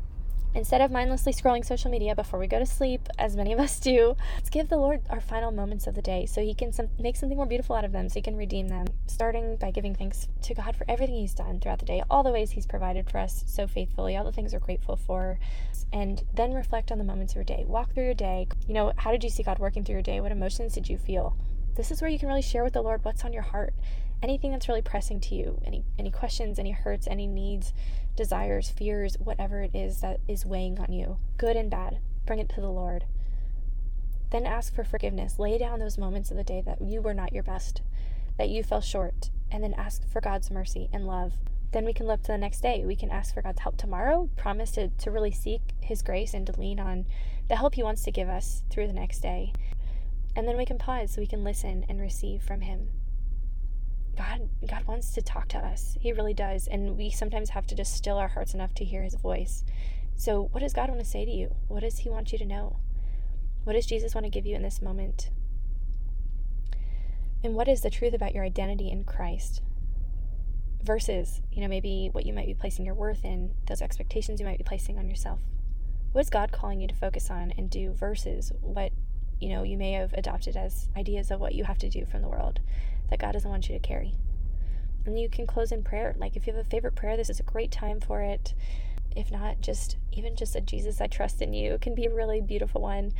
[0.56, 3.80] Instead of mindlessly scrolling social media before we go to sleep, as many of us
[3.80, 6.90] do, let's give the Lord our final moments of the day so He can some,
[6.96, 8.86] make something more beautiful out of them, so He can redeem them.
[9.14, 12.32] Starting by giving thanks to God for everything He's done throughout the day, all the
[12.32, 15.38] ways He's provided for us so faithfully, all the things we're grateful for,
[15.92, 17.64] and then reflect on the moments of your day.
[17.64, 18.48] Walk through your day.
[18.66, 20.20] You know, how did you see God working through your day?
[20.20, 21.36] What emotions did you feel?
[21.76, 23.72] This is where you can really share with the Lord what's on your heart
[24.20, 27.74] anything that's really pressing to you any any questions any hurts any needs
[28.16, 32.48] desires fears whatever it is that is weighing on you good and bad bring it
[32.48, 33.04] to the lord
[34.30, 37.34] then ask for forgiveness lay down those moments of the day that you were not
[37.34, 37.82] your best
[38.38, 41.34] that you fell short and then ask for god's mercy and love
[41.72, 44.28] then we can look to the next day we can ask for god's help tomorrow
[44.36, 47.06] promise to, to really seek his grace and to lean on
[47.48, 49.52] the help he wants to give us through the next day
[50.36, 52.88] and then we can pause so we can listen and receive from him
[54.16, 55.96] God God wants to talk to us.
[56.00, 56.66] He really does.
[56.66, 59.64] And we sometimes have to just still our hearts enough to hear his voice.
[60.16, 61.54] So what does God want to say to you?
[61.68, 62.76] What does he want you to know?
[63.64, 65.30] What does Jesus want to give you in this moment?
[67.44, 69.62] And what is the truth about your identity in Christ?
[70.82, 74.46] Versus, you know, maybe what you might be placing your worth in, those expectations you
[74.46, 75.38] might be placing on yourself.
[76.12, 78.90] What is God calling you to focus on and do versus what,
[79.40, 82.22] you know, you may have adopted as ideas of what you have to do from
[82.22, 82.60] the world?
[83.08, 84.14] that God doesn't want you to carry.
[85.06, 86.14] And you can close in prayer.
[86.18, 88.54] Like if you have a favorite prayer, this is a great time for it.
[89.14, 92.40] If not, just even just a Jesus, I trust in you can be a really
[92.40, 93.12] beautiful one.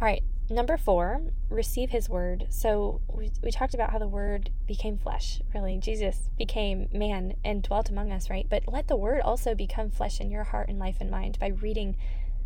[0.00, 2.46] All right, number four, receive his word.
[2.50, 5.76] So we, we talked about how the word became flesh, really.
[5.76, 8.46] Jesus became man and dwelt among us, right?
[8.48, 11.48] But let the word also become flesh in your heart and life and mind by
[11.48, 11.96] reading,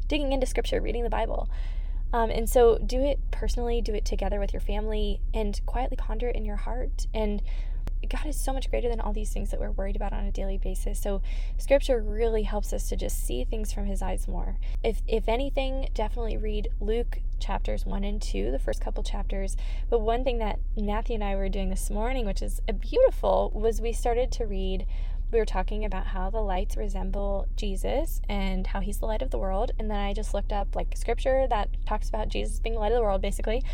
[0.09, 1.51] digging into scripture, reading the Bible.
[2.11, 6.29] Um, and so do it personally, do it together with your family, and quietly ponder
[6.29, 7.07] it in your heart.
[7.13, 7.43] And
[8.09, 10.33] God is so much greater than all these things that we're worried about on a
[10.33, 11.01] daily basis.
[11.01, 11.23] So
[11.59, 14.59] scripture really helps us to just see things from his eyes more.
[14.83, 19.57] If if anything, definitely read Luke chapters 1 and 2, the first couple chapters.
[19.91, 23.81] But one thing that Matthew and I were doing this morning, which is beautiful, was
[23.81, 24.87] we started to read
[25.33, 29.31] we were talking about how the lights resemble Jesus and how he's the light of
[29.31, 29.73] the world.
[29.79, 32.93] And then I just looked up like scripture that talks about Jesus being the light
[32.93, 33.65] of the world, basically.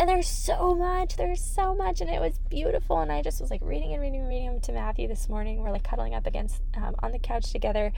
[0.00, 3.00] And there's so much, there's so much, and it was beautiful.
[3.00, 5.58] And I just was like reading and reading and reading to Matthew this morning.
[5.58, 7.92] We're like cuddling up against um, on the couch together,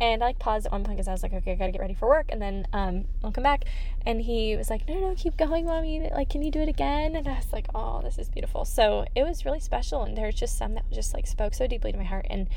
[0.00, 1.82] and I like paused at one point because I was like, okay, I gotta get
[1.82, 3.66] ready for work, and then um, I'll come back.
[4.06, 6.08] And he was like, no, no, keep going, mommy.
[6.10, 7.16] Like, can you do it again?
[7.16, 8.64] And I was like, oh, this is beautiful.
[8.64, 11.92] So it was really special, and there's just some that just like spoke so deeply
[11.92, 12.48] to my heart, and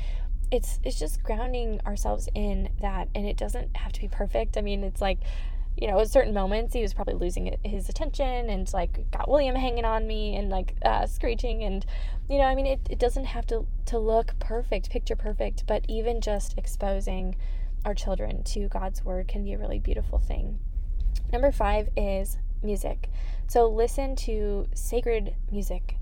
[0.50, 4.56] it's it's just grounding ourselves in that, and it doesn't have to be perfect.
[4.56, 5.18] I mean, it's like
[5.76, 9.54] you know, at certain moments he was probably losing his attention and like got William
[9.54, 11.84] hanging on me and like uh, screeching and
[12.28, 15.84] you know, I mean, it, it doesn't have to to look perfect, picture perfect, but
[15.88, 17.36] even just exposing
[17.84, 20.58] our children to God's word can be a really beautiful thing.
[21.32, 23.10] Number five is music.
[23.46, 25.98] So listen to sacred music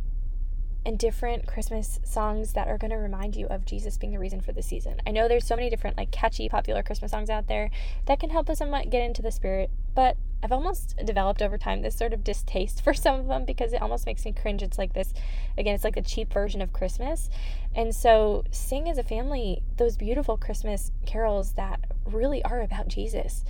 [0.87, 4.41] and different Christmas songs that are going to remind you of Jesus being the reason
[4.41, 5.01] for the season.
[5.07, 7.71] I know there's so many different like catchy popular Christmas songs out there
[8.07, 11.81] that can help us somewhat get into the spirit, but I've almost developed over time
[11.81, 14.63] this sort of distaste for some of them because it almost makes me cringe.
[14.63, 15.15] It's like this
[15.57, 17.31] again, it's like the cheap version of Christmas.
[17.75, 23.45] And so sing as a family those beautiful Christmas carols that really are about Jesus.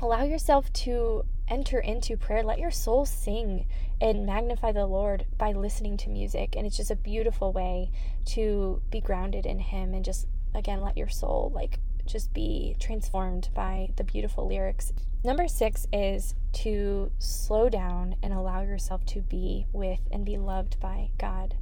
[0.00, 2.42] Allow yourself to enter into prayer.
[2.42, 3.66] Let your soul sing
[4.00, 6.54] and magnify the Lord by listening to music.
[6.56, 7.90] And it's just a beautiful way
[8.26, 13.50] to be grounded in Him and just, again, let your soul like just be transformed
[13.54, 14.92] by the beautiful lyrics.
[15.24, 20.80] Number six is to slow down and allow yourself to be with and be loved
[20.80, 21.56] by God.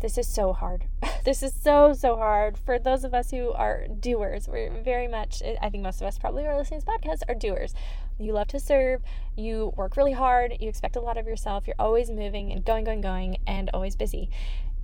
[0.00, 0.84] This is so hard.
[1.24, 4.48] this is so, so hard for those of us who are doers.
[4.48, 7.22] We're very much, I think most of us probably who are listening to this podcast
[7.28, 7.72] are doers.
[8.18, 9.02] You love to serve,
[9.36, 12.84] you work really hard, you expect a lot of yourself, you're always moving and going,
[12.84, 14.30] going, going, and always busy.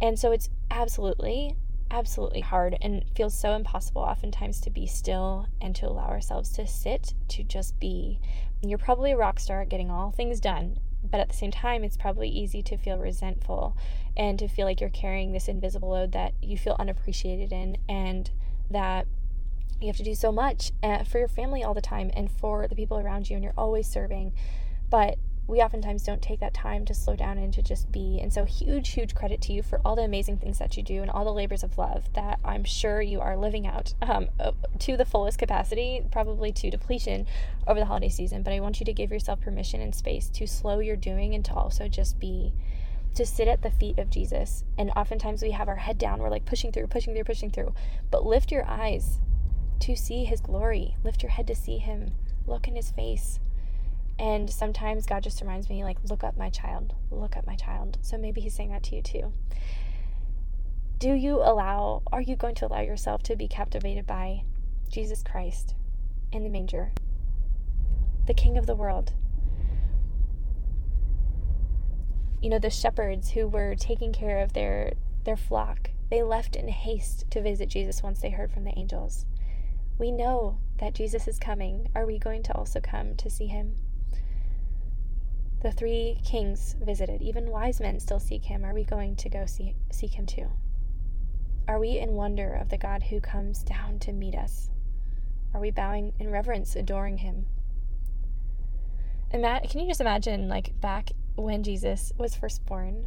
[0.01, 1.57] And so it's absolutely,
[1.91, 6.67] absolutely hard and feels so impossible oftentimes to be still and to allow ourselves to
[6.67, 8.21] sit, to just be.
[8.63, 11.85] You're probably a rock star at getting all things done, but at the same time,
[11.85, 13.77] it's probably easy to feel resentful
[14.17, 18.31] and to feel like you're carrying this invisible load that you feel unappreciated in and
[18.71, 19.07] that
[19.81, 22.67] you have to do so much uh, for your family all the time and for
[22.67, 24.33] the people around you, and you're always serving.
[24.91, 28.21] But we oftentimes don't take that time to slow down and to just be.
[28.21, 31.01] And so, huge, huge credit to you for all the amazing things that you do
[31.01, 34.53] and all the labors of love that I'm sure you are living out um, uh,
[34.81, 37.27] to the fullest capacity, probably to depletion
[37.67, 38.43] over the holiday season.
[38.43, 41.45] But I want you to give yourself permission and space to slow your doing and
[41.47, 42.53] to also just be,
[43.15, 44.65] to sit at the feet of Jesus.
[44.77, 47.73] And oftentimes we have our head down, we're like pushing through, pushing through, pushing through.
[48.11, 49.19] But lift your eyes
[49.81, 52.13] to see his glory, lift your head to see him,
[52.47, 53.39] look in his face
[54.19, 57.99] and sometimes God just reminds me, like, look up my child, look up my child.
[58.03, 59.33] So maybe He's saying that to you too.
[60.99, 64.43] Do you allow, are you going to allow yourself to be captivated by
[64.91, 65.77] Jesus Christ
[66.33, 66.91] in the manger,
[68.27, 69.13] the King of the world?
[72.43, 76.67] You know, the shepherds who were taking care of their, their flock, they left in
[76.67, 79.27] haste to visit Jesus once they heard from the angels.
[79.99, 81.89] We know that Jesus is coming.
[81.95, 83.75] Are we going to also come to see him?
[85.61, 87.21] The three kings visited.
[87.21, 88.65] Even wise men still seek him.
[88.65, 90.47] Are we going to go see, seek him too?
[91.67, 94.71] Are we in wonder of the God who comes down to meet us?
[95.53, 97.47] Are we bowing in reverence, adoring him?
[99.33, 103.07] Ima- can you just imagine, like, back when Jesus was first born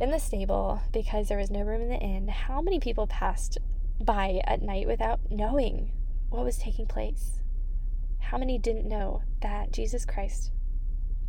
[0.00, 3.58] in the stable because there was no room in the inn, how many people passed
[4.00, 5.90] by at night without knowing
[6.28, 7.40] what was taking place?
[8.18, 10.50] How many didn't know that Jesus Christ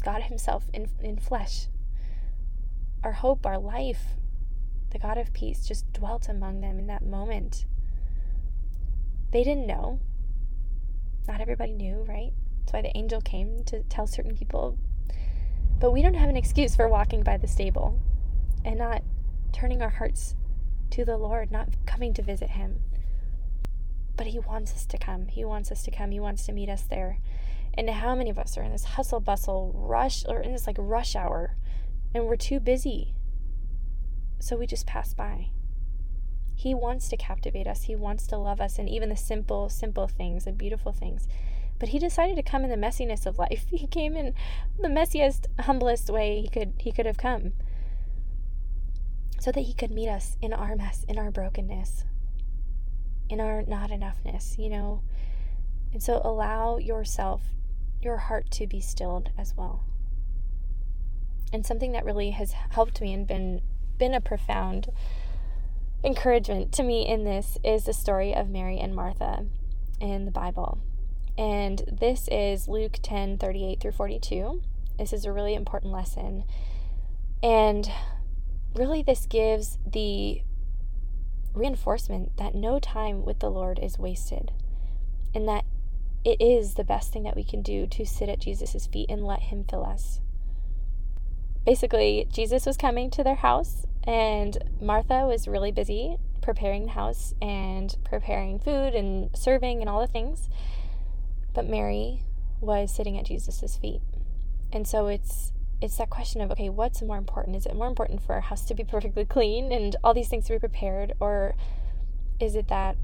[0.04, 1.68] God Himself in, in flesh.
[3.04, 4.16] Our hope, our life,
[4.92, 7.66] the God of peace just dwelt among them in that moment.
[9.32, 10.00] They didn't know.
[11.28, 12.32] Not everybody knew, right?
[12.60, 14.78] That's why the angel came to tell certain people.
[15.80, 18.00] But we don't have an excuse for walking by the stable
[18.64, 19.04] and not
[19.52, 20.36] turning our hearts
[20.92, 22.82] to the Lord, not coming to visit Him.
[24.16, 25.28] But He wants us to come.
[25.28, 26.12] He wants us to come.
[26.12, 27.20] He wants to meet us there.
[27.74, 30.78] And how many of us are in this hustle bustle rush or in this like
[30.80, 31.56] rush hour
[32.14, 33.14] and we're too busy?
[34.40, 35.50] So we just pass by.
[36.56, 40.08] He wants to captivate us, He wants to love us, and even the simple, simple
[40.08, 41.28] things, and beautiful things.
[41.80, 43.66] But he decided to come in the messiness of life.
[43.70, 44.34] He came in
[44.80, 47.54] the messiest, humblest way he could he could have come.
[49.40, 52.04] So that he could meet us in our mess, in our brokenness,
[53.30, 55.02] in our not enoughness, you know.
[55.94, 57.44] And so allow yourself,
[58.02, 59.84] your heart to be stilled as well.
[61.54, 63.62] And something that really has helped me and been
[63.98, 64.90] been a profound
[66.04, 69.46] encouragement to me in this is the story of Mary and Martha
[70.00, 70.80] in the Bible.
[71.38, 74.62] And this is Luke 10 38 through 42.
[74.98, 76.44] This is a really important lesson.
[77.44, 77.90] And
[78.78, 80.42] really, this gives the
[81.54, 84.52] reinforcement that no time with the Lord is wasted
[85.34, 85.66] and that
[86.24, 89.26] it is the best thing that we can do to sit at Jesus' feet and
[89.26, 90.20] let Him fill us.
[91.66, 97.34] Basically, Jesus was coming to their house, and Martha was really busy preparing the house
[97.42, 100.50] and preparing food and serving and all the things.
[101.54, 102.22] But Mary
[102.62, 104.02] was sitting at Jesus' feet.
[104.72, 105.52] And so it's
[105.82, 107.56] it's that question of okay, what's more important?
[107.56, 110.46] Is it more important for our house to be perfectly clean and all these things
[110.46, 111.56] to be prepared, or
[112.40, 112.98] is it that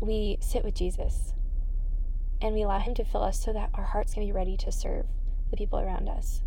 [0.00, 1.32] we sit with Jesus
[2.40, 4.72] and we allow Him to fill us so that our hearts can be ready to
[4.72, 5.06] serve
[5.50, 6.42] the people around us?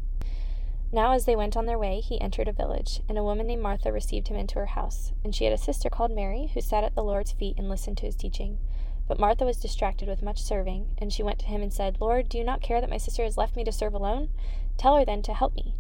[0.91, 3.61] Now, as they went on their way, he entered a village, and a woman named
[3.61, 5.11] Martha received him into her house.
[5.21, 7.97] And she had a sister called Mary, who sat at the Lord's feet and listened
[7.97, 8.57] to his teaching.
[9.05, 12.29] But Martha was distracted with much serving, and she went to him and said, Lord,
[12.29, 14.29] do you not care that my sister has left me to serve alone?
[14.78, 15.73] Tell her then to help me.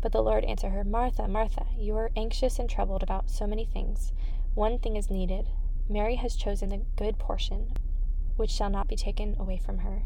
[0.00, 3.64] But the Lord answered her, Martha, Martha, you are anxious and troubled about so many
[3.64, 4.12] things.
[4.54, 5.48] One thing is needed.
[5.88, 7.72] Mary has chosen the good portion,
[8.36, 10.04] which shall not be taken away from her.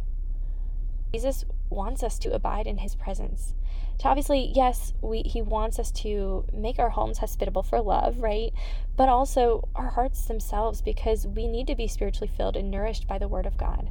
[1.12, 3.54] Jesus wants us to abide in his presence.
[3.98, 8.52] To obviously, yes, we he wants us to make our homes hospitable for love, right?
[8.96, 13.18] But also our hearts themselves because we need to be spiritually filled and nourished by
[13.18, 13.90] the word of God.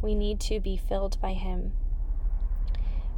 [0.00, 1.72] We need to be filled by him.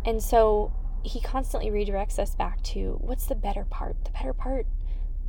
[0.05, 4.05] And so he constantly redirects us back to what's the better part?
[4.05, 4.67] The better part,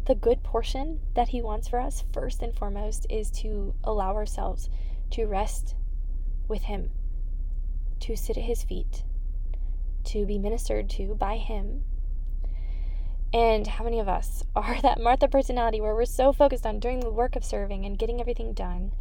[0.05, 4.69] the good portion that he wants for us, first and foremost, is to allow ourselves
[5.11, 5.75] to rest
[6.47, 6.91] with him,
[8.01, 9.03] to sit at his feet,
[10.05, 11.83] to be ministered to by him.
[13.33, 16.99] And how many of us are that Martha personality where we're so focused on doing
[16.99, 18.91] the work of serving and getting everything done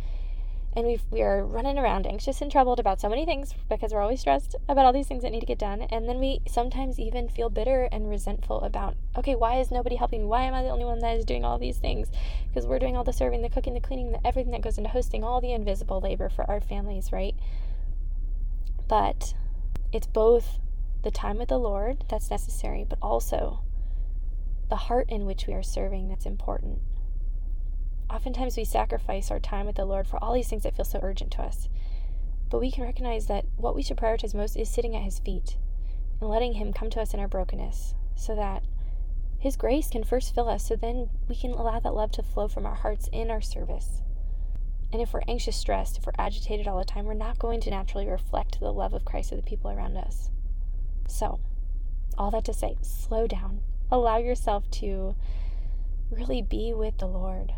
[0.77, 4.01] and we we are running around anxious and troubled about so many things because we're
[4.01, 5.83] always stressed about all these things that need to get done.
[5.83, 10.22] And then we sometimes even feel bitter and resentful about okay why is nobody helping
[10.22, 10.27] me?
[10.27, 12.09] Why am i the only one that is doing all these things?
[12.49, 14.91] Because we're doing all the serving the cooking the cleaning the everything that goes into
[14.91, 17.37] hosting all the invisible labor for our families right?
[18.89, 19.35] But
[19.93, 20.59] it's both
[21.05, 23.61] the time with the lord that's necessary but also
[24.70, 26.81] the heart in which we are serving that's important
[28.11, 31.00] Oftentimes we sacrifice our time with the Lord for all these things that feel so
[31.02, 31.68] urgent to us.
[32.50, 35.57] But we can recognize that what we should prioritize most is sitting at His feet
[36.20, 38.62] and letting Him come to us in our brokenness so that
[39.38, 42.48] His grace can first fill us, so then we can allow that love to flow
[42.48, 44.02] from our hearts in our service.
[44.92, 47.70] And if we're anxious, stressed, if we're agitated all the time, we're not going to
[47.70, 50.30] naturally reflect the love of Christ to the people around us.
[51.09, 51.40] So,
[52.16, 53.61] all that to say, slow down.
[53.90, 55.16] Allow yourself to
[56.11, 57.52] really be with the Lord.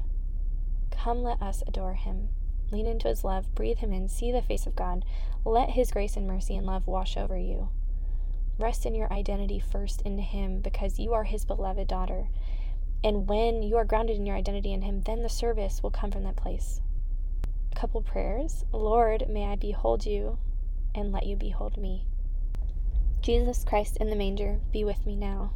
[1.03, 2.29] Come, let us adore him.
[2.73, 5.05] Lean into his love, breathe him in, see the face of God.
[5.45, 7.69] Let his grace and mercy and love wash over you.
[8.59, 12.29] Rest in your identity first in him because you are his beloved daughter.
[13.05, 16.11] And when you are grounded in your identity in him, then the service will come
[16.11, 16.81] from that place.
[17.71, 18.65] A couple prayers.
[18.73, 20.39] Lord, may I behold you
[20.95, 22.07] and let you behold me.
[23.21, 25.53] Jesus Christ in the manger, be with me now.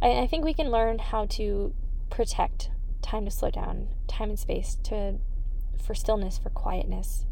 [0.00, 1.74] I, I think we can learn how to
[2.08, 2.70] protect
[3.02, 5.18] time to slow down, time and space to
[5.82, 7.24] for stillness, for quietness,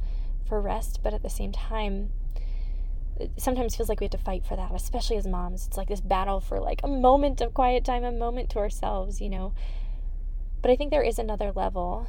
[0.46, 2.10] for rest, but at the same time
[3.20, 5.66] it sometimes feels like we have to fight for that, especially as moms.
[5.66, 9.20] It's like this battle for like a moment of quiet time, a moment to ourselves,
[9.20, 9.52] you know.
[10.62, 12.06] But I think there is another level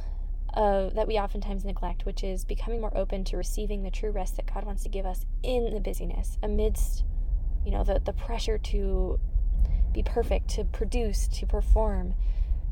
[0.54, 4.36] of that we oftentimes neglect, which is becoming more open to receiving the true rest
[4.36, 7.04] that God wants to give us in the busyness, amidst,
[7.64, 9.18] you know, the, the pressure to
[9.92, 12.14] be perfect, to produce, to perform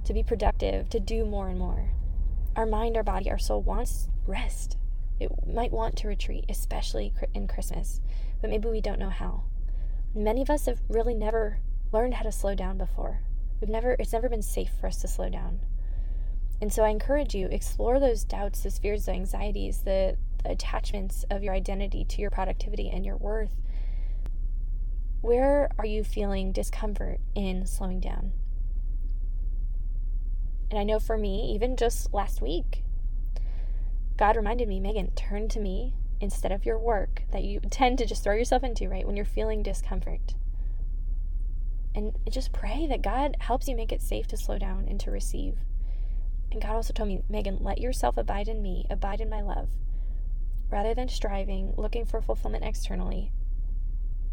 [0.04, 1.90] to be productive, to do more and more.
[2.56, 4.76] Our mind, our body, our soul wants rest.
[5.20, 8.00] It might want to retreat, especially in Christmas,
[8.40, 9.44] but maybe we don't know how.
[10.14, 11.58] Many of us have really never
[11.92, 13.20] learned how to slow down before.
[13.60, 15.60] We've never it's never been safe for us to slow down.
[16.60, 21.24] And so I encourage you explore those doubts, those fears, the anxieties, the, the attachments
[21.30, 23.50] of your identity to your productivity and your worth.
[25.20, 28.32] Where are you feeling discomfort in slowing down?
[30.70, 32.82] And I know for me, even just last week,
[34.16, 38.06] God reminded me, Megan, turn to me instead of your work that you tend to
[38.06, 39.06] just throw yourself into, right?
[39.06, 40.34] When you're feeling discomfort.
[41.94, 45.10] And just pray that God helps you make it safe to slow down and to
[45.10, 45.56] receive.
[46.50, 49.70] And God also told me, Megan, let yourself abide in me, abide in my love.
[50.70, 53.32] Rather than striving, looking for fulfillment externally,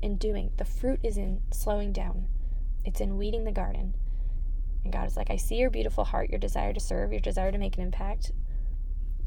[0.02, 0.52] in doing.
[0.58, 2.28] The fruit is in slowing down,
[2.86, 3.96] it's in weeding the garden.
[4.86, 7.52] And God is like, I see your beautiful heart, your desire to serve, your desire
[7.52, 8.32] to make an impact.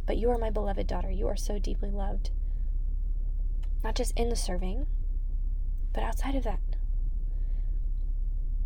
[0.07, 1.11] But you are my beloved daughter.
[1.11, 2.31] You are so deeply loved.
[3.83, 4.87] Not just in the serving,
[5.93, 6.61] but outside of that.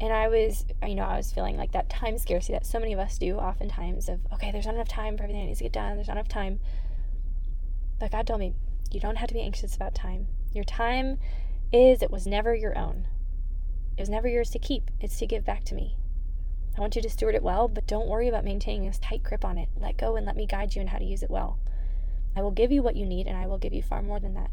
[0.03, 2.93] And I was, you know, I was feeling like that time scarcity that so many
[2.93, 5.65] of us do oftentimes of, okay, there's not enough time for everything that needs to
[5.65, 5.97] get done.
[5.97, 6.61] There's not enough time.
[7.99, 8.53] But God told me,
[8.91, 10.27] you don't have to be anxious about time.
[10.53, 11.19] Your time
[11.73, 13.09] is, it was never your own.
[13.97, 14.91] It was never yours to keep.
[15.01, 15.97] It's to give back to me.
[16.77, 19.45] I want you to steward it well, but don't worry about maintaining this tight grip
[19.45, 19.69] on it.
[19.77, 21.59] Let go and let me guide you in how to use it well.
[22.35, 24.35] I will give you what you need, and I will give you far more than
[24.35, 24.51] that.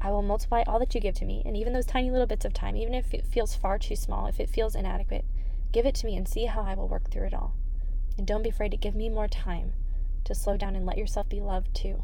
[0.00, 2.44] I will multiply all that you give to me, and even those tiny little bits
[2.44, 5.24] of time, even if it feels far too small, if it feels inadequate,
[5.70, 7.54] give it to me and see how I will work through it all.
[8.18, 9.72] And don't be afraid to give me more time
[10.24, 12.02] to slow down and let yourself be loved too.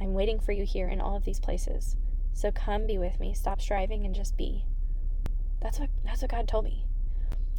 [0.00, 1.96] I'm waiting for you here in all of these places.
[2.32, 3.34] So come be with me.
[3.34, 4.64] Stop striving and just be.
[5.60, 6.86] That's what that's what God told me.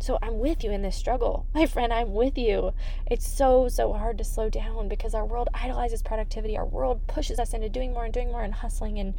[0.02, 1.46] So I'm with you in this struggle.
[1.54, 2.74] My friend, I'm with you.
[3.06, 6.58] It's so, so hard to slow down because our world idolizes productivity.
[6.58, 9.14] Our world pushes us into doing more and doing more and hustling and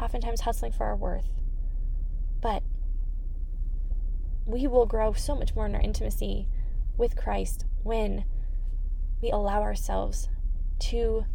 [0.00, 1.28] oftentimes hustling for our worth.
[2.40, 2.64] But
[4.44, 6.48] we will grow so much more in our intimacy
[6.96, 8.24] with Christ when
[9.22, 10.28] we allow ourselves
[10.80, 11.26] to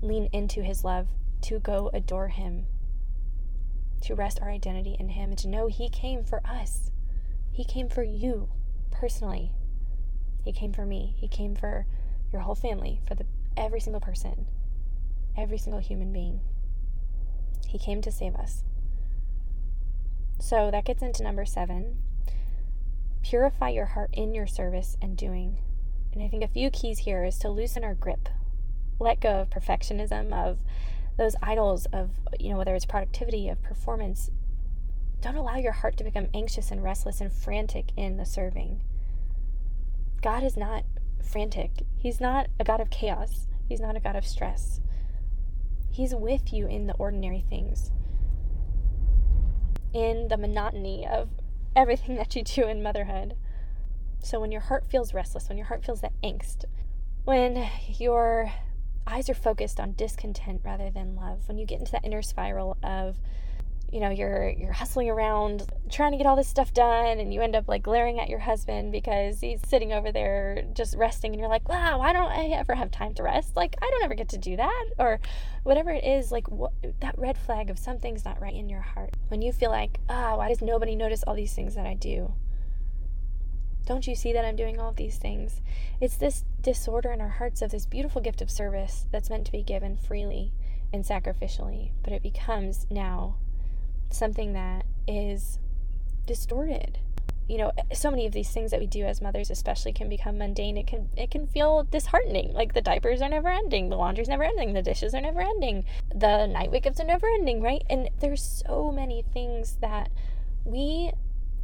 [0.00, 1.08] lean into his love,
[1.42, 2.66] to go adore him,
[4.02, 6.92] to rest our identity in him, and to know he came for us.
[7.54, 8.48] He came for you
[8.90, 9.52] personally.
[10.44, 11.14] He came for me.
[11.16, 11.86] He came for
[12.32, 13.26] your whole family, for the
[13.56, 14.46] every single person,
[15.38, 16.40] every single human being.
[17.68, 18.64] He came to save us.
[20.40, 21.96] So that gets into number 7.
[23.22, 25.58] Purify your heart in your service and doing.
[26.12, 28.28] And I think a few keys here is to loosen our grip.
[28.98, 30.58] Let go of perfectionism, of
[31.16, 34.32] those idols of, you know, whether it's productivity, of performance,
[35.24, 38.82] don't allow your heart to become anxious and restless and frantic in the serving.
[40.20, 40.84] God is not
[41.22, 41.70] frantic.
[41.96, 43.46] He's not a God of chaos.
[43.66, 44.82] He's not a God of stress.
[45.90, 47.90] He's with you in the ordinary things,
[49.94, 51.30] in the monotony of
[51.74, 53.34] everything that you do in motherhood.
[54.22, 56.66] So when your heart feels restless, when your heart feels that angst,
[57.24, 57.66] when
[57.96, 58.52] your
[59.06, 62.76] eyes are focused on discontent rather than love, when you get into that inner spiral
[62.82, 63.16] of
[63.94, 67.40] you know you're you're hustling around trying to get all this stuff done and you
[67.40, 71.38] end up like glaring at your husband because he's sitting over there just resting and
[71.38, 73.54] you're like wow why don't i ever have time to rest?
[73.54, 74.84] Like i don't ever get to do that.
[74.98, 75.20] Or
[75.62, 79.14] whatever it is like what, that red flag of something's not right in your heart.
[79.28, 81.94] When you feel like ah oh, why does nobody notice all these things that i
[81.94, 82.34] do?
[83.86, 85.60] Don't you see that I'm doing all of these things?
[86.00, 89.52] It's this disorder in our hearts of this beautiful gift of service that's meant to
[89.52, 90.52] be given freely
[90.92, 93.36] and sacrificially, but it becomes now
[94.10, 95.58] something that is
[96.26, 96.98] distorted.
[97.48, 100.38] You know so many of these things that we do as mothers especially can become
[100.38, 100.78] mundane.
[100.78, 104.44] It can it can feel disheartening like the diapers are never ending the laundry's never
[104.44, 105.84] ending the dishes are never ending
[106.14, 107.82] the night wake-ups are never ending right?
[107.90, 110.10] And there's so many things that
[110.64, 111.12] we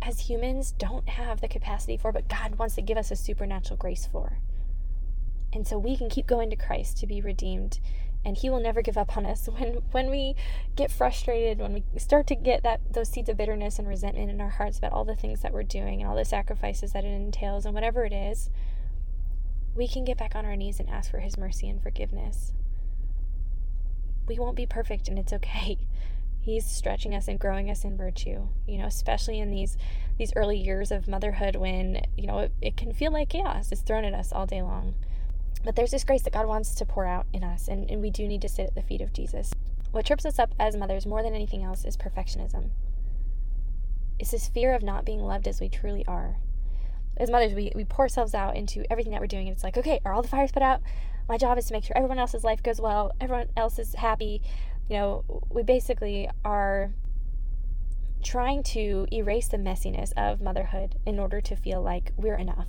[0.03, 3.79] as humans don't have the capacity for but god wants to give us a supernatural
[3.79, 4.39] grace for.
[5.53, 7.81] And so we can keep going to christ to be redeemed
[8.25, 9.49] and he will never give up on us.
[9.59, 10.37] When when we
[10.77, 14.41] get frustrated when we start to get that those seeds of bitterness and resentment in
[14.41, 17.09] our hearts about all the things that we're doing and all the sacrifices that it
[17.09, 18.51] entails and whatever it is
[19.75, 22.53] we can get back on our knees and ask for his mercy and forgiveness.
[24.27, 25.79] We won't be perfect and it's okay.
[26.43, 29.77] He's stretching us and growing us in virtue you know especially in these
[30.19, 33.83] these early years of motherhood when you know it, it can feel like chaos is
[33.83, 34.95] thrown at us all day long
[35.65, 38.11] but there's this grace that God wants to pour out in us, and, and we
[38.11, 39.53] do need to sit at the feet of Jesus.
[39.91, 42.71] What trips us up as mothers more than anything else is perfectionism.
[44.19, 46.37] It's this fear of not being loved as we truly are.
[47.17, 49.77] As mothers, we, we pour ourselves out into everything that we're doing, and it's like,
[49.77, 50.81] okay, are all the fires put out?
[51.29, 54.43] My job is to make sure everyone else's life goes well, everyone else is happy.
[54.89, 56.93] You know, we basically are
[58.23, 62.69] trying to erase the messiness of motherhood in order to feel like we're enough.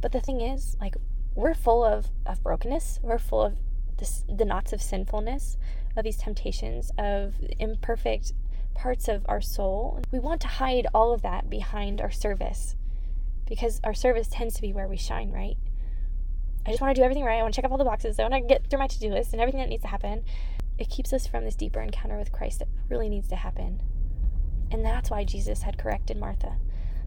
[0.00, 0.96] But the thing is, like,
[1.36, 2.98] we're full of, of brokenness.
[3.02, 3.56] We're full of
[3.98, 5.56] this, the knots of sinfulness,
[5.96, 8.32] of these temptations, of imperfect
[8.74, 10.02] parts of our soul.
[10.10, 12.74] We want to hide all of that behind our service
[13.46, 15.56] because our service tends to be where we shine, right?
[16.66, 17.38] I just want to do everything right.
[17.38, 18.18] I want to check off all the boxes.
[18.18, 20.24] I want to get through my to do list and everything that needs to happen.
[20.78, 23.80] it keeps us from this deeper encounter with Christ that really needs to happen.
[24.70, 26.58] And that's why Jesus had corrected Martha.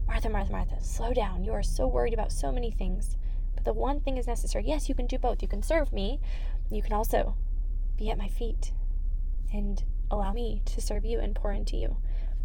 [0.06, 1.44] Martha, Martha, Martha, slow down.
[1.44, 3.16] You are so worried about so many things.
[3.62, 4.64] But the one thing is necessary.
[4.66, 5.42] Yes, you can do both.
[5.42, 6.18] You can serve me.
[6.70, 7.36] You can also
[7.98, 8.72] be at my feet
[9.52, 11.98] and allow me to serve you and pour into you.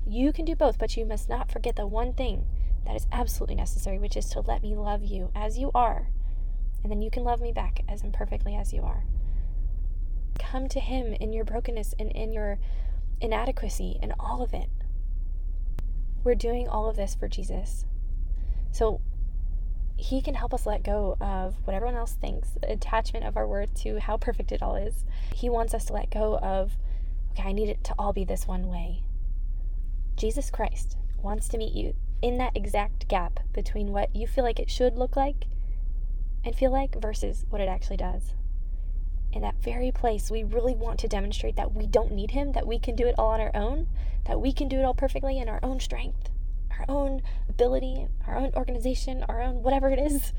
[0.05, 2.47] You can do both, but you must not forget the one thing
[2.85, 6.09] that is absolutely necessary, which is to let me love you as you are.
[6.83, 9.05] And then you can love me back as imperfectly as you are.
[10.37, 12.59] Come to Him in your brokenness and in your
[13.21, 14.69] inadequacy and all of it.
[16.25, 17.85] We're doing all of this for Jesus.
[18.73, 18.99] So
[19.97, 23.47] He can help us let go of what everyone else thinks, the attachment of our
[23.47, 25.05] worth to how perfect it all is.
[25.33, 26.77] He wants us to let go of,
[27.31, 29.03] okay, I need it to all be this one way.
[30.15, 34.59] Jesus Christ wants to meet you in that exact gap between what you feel like
[34.59, 35.47] it should look like
[36.43, 38.33] and feel like versus what it actually does.
[39.33, 42.67] In that very place, we really want to demonstrate that we don't need Him, that
[42.67, 43.87] we can do it all on our own,
[44.25, 46.29] that we can do it all perfectly in our own strength,
[46.79, 50.33] our own ability, our own organization, our own whatever it is.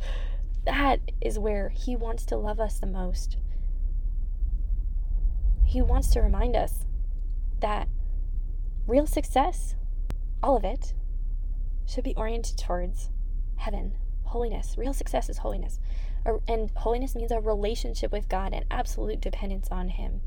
[0.64, 3.36] That is where He wants to love us the most.
[5.64, 6.84] He wants to remind us
[7.60, 7.88] that
[8.86, 9.74] real success,
[10.42, 10.94] all of it,
[11.86, 13.10] should be oriented towards
[13.56, 14.74] heaven, holiness.
[14.76, 15.78] Real success is holiness.
[16.48, 20.20] And holiness means a relationship with God and absolute dependence on Him.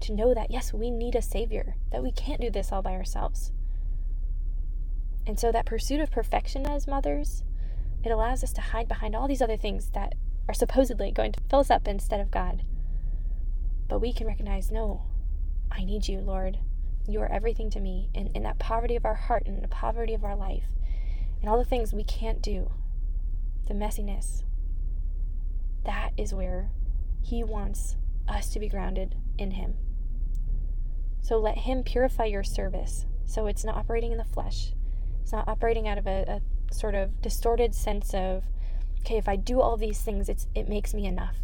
[0.00, 2.92] To know that, yes, we need a Savior, that we can't do this all by
[2.92, 3.52] ourselves.
[5.26, 7.44] And so, that pursuit of perfection as mothers,
[8.04, 10.14] it allows us to hide behind all these other things that
[10.48, 12.64] are supposedly going to fill us up instead of God.
[13.88, 15.02] But we can recognize, no,
[15.70, 16.58] I need you, Lord.
[17.06, 18.10] You are everything to me.
[18.14, 20.66] And in that poverty of our heart and the poverty of our life,
[21.40, 22.70] and all the things we can't do,
[23.68, 24.42] the messiness,
[25.84, 26.70] that is where
[27.20, 27.96] He wants
[28.28, 29.74] us to be grounded in Him.
[31.20, 34.72] So let Him purify your service so it's not operating in the flesh.
[35.22, 38.44] It's not operating out of a, a sort of distorted sense of,
[39.00, 41.36] okay, if I do all these things, it's it makes me enough.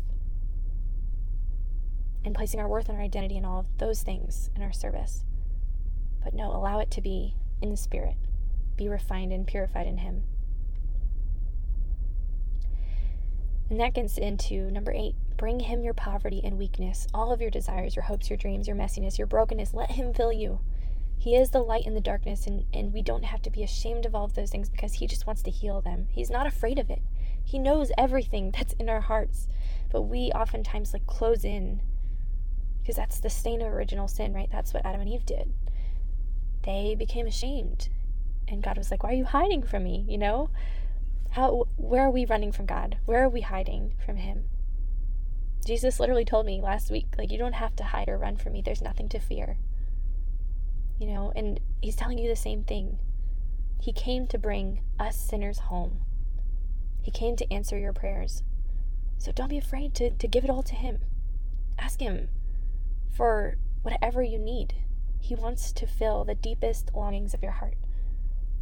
[2.25, 5.25] And placing our worth and our identity in all of those things in our service.
[6.23, 8.17] But no, allow it to be in the Spirit.
[8.77, 10.25] Be refined and purified in Him.
[13.71, 17.51] And that gets into number eight bring Him your poverty and weakness, all of your
[17.51, 19.73] desires, your hopes, your dreams, your messiness, your brokenness.
[19.73, 20.59] Let Him fill you.
[21.19, 24.07] He is the light in the darkness, and, and we don't have to be ashamed
[24.07, 26.07] of all of those things because He just wants to heal them.
[26.11, 27.03] He's not afraid of it.
[27.45, 29.49] He knows everything that's in our hearts,
[29.91, 31.81] but we oftentimes like close in
[32.81, 34.49] because that's the stain of original sin, right?
[34.51, 35.53] That's what Adam and Eve did
[36.69, 37.89] they became ashamed.
[38.47, 40.05] And God was like, Why are you hiding from me?
[40.09, 40.51] You know?
[41.31, 42.99] How where are we running from God?
[43.05, 44.45] Where are we hiding from him?
[45.65, 48.53] Jesus literally told me last week, like, you don't have to hide or run from
[48.55, 48.63] me.
[48.63, 49.59] There's nothing to fear.
[50.99, 52.99] You know, and he's telling you the same thing.
[53.81, 56.01] He came to bring us sinners home.
[57.03, 58.43] He came to answer your prayers.
[59.19, 61.01] So don't be afraid to, to give it all to him.
[61.79, 62.29] Ask him
[63.11, 64.75] for whatever you need.
[65.21, 67.77] He wants to fill the deepest longings of your heart.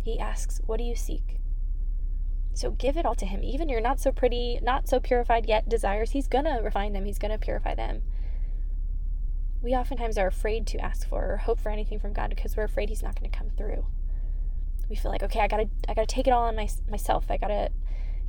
[0.03, 1.39] He asks, What do you seek?
[2.55, 3.43] So give it all to Him.
[3.43, 7.05] Even your not so pretty, not so purified yet desires, He's going to refine them,
[7.05, 8.03] He's going to purify them.
[9.63, 12.65] We oftentimes are afraid to ask for or hope for anything from God because we're
[12.65, 13.85] afraid He's not going to come through.
[14.89, 17.27] We feel like, okay, I gotta, I gotta take it all on my, myself.
[17.29, 17.71] I gotta,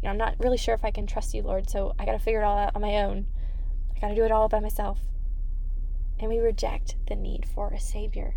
[0.01, 1.69] you know, I'm not really sure if I can trust you, Lord.
[1.69, 3.27] So I gotta figure it all out on my own.
[3.95, 4.99] I gotta do it all by myself
[6.19, 8.35] and we reject the need for a Savior.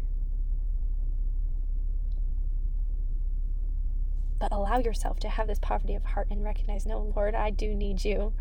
[4.39, 7.75] But allow yourself to have this poverty of heart and recognize, no, Lord, I do
[7.75, 8.33] need you,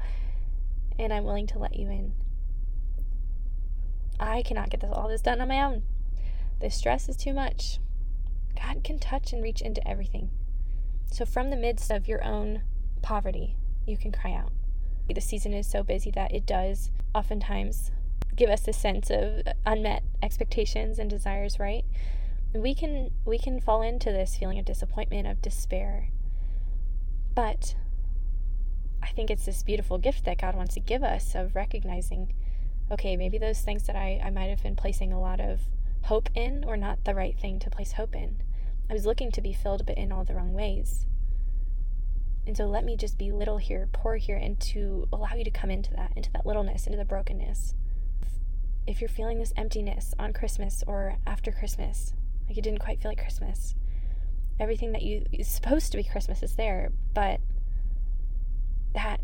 [0.98, 2.14] and I'm willing to let you in.
[4.20, 5.84] I cannot get this, all this done on my own.
[6.60, 7.80] The stress is too much.
[8.62, 10.30] God can touch and reach into everything.
[11.12, 12.62] So, from the midst of your own
[13.02, 13.56] poverty,
[13.86, 14.52] you can cry out.
[15.14, 17.92] The season is so busy that it does oftentimes
[18.36, 21.86] give us a sense of unmet expectations and desires, right?
[22.54, 26.10] we can we can fall into this feeling of disappointment, of despair.
[27.36, 27.76] But
[29.04, 32.34] I think it's this beautiful gift that God wants to give us of recognizing,
[32.92, 35.62] okay, maybe those things that I, I might have been placing a lot of
[36.04, 38.42] hope in were not the right thing to place hope in.
[38.90, 41.06] I was looking to be filled, but in all the wrong ways.
[42.48, 45.52] And so let me just be little here, poor here, and to allow you to
[45.52, 47.76] come into that, into that littleness, into the brokenness
[48.90, 52.14] if you're feeling this emptiness on Christmas or after Christmas,
[52.48, 53.76] like you didn't quite feel like Christmas,
[54.60, 57.40] everything that you is supposed to be Christmas is there, but
[58.96, 59.22] that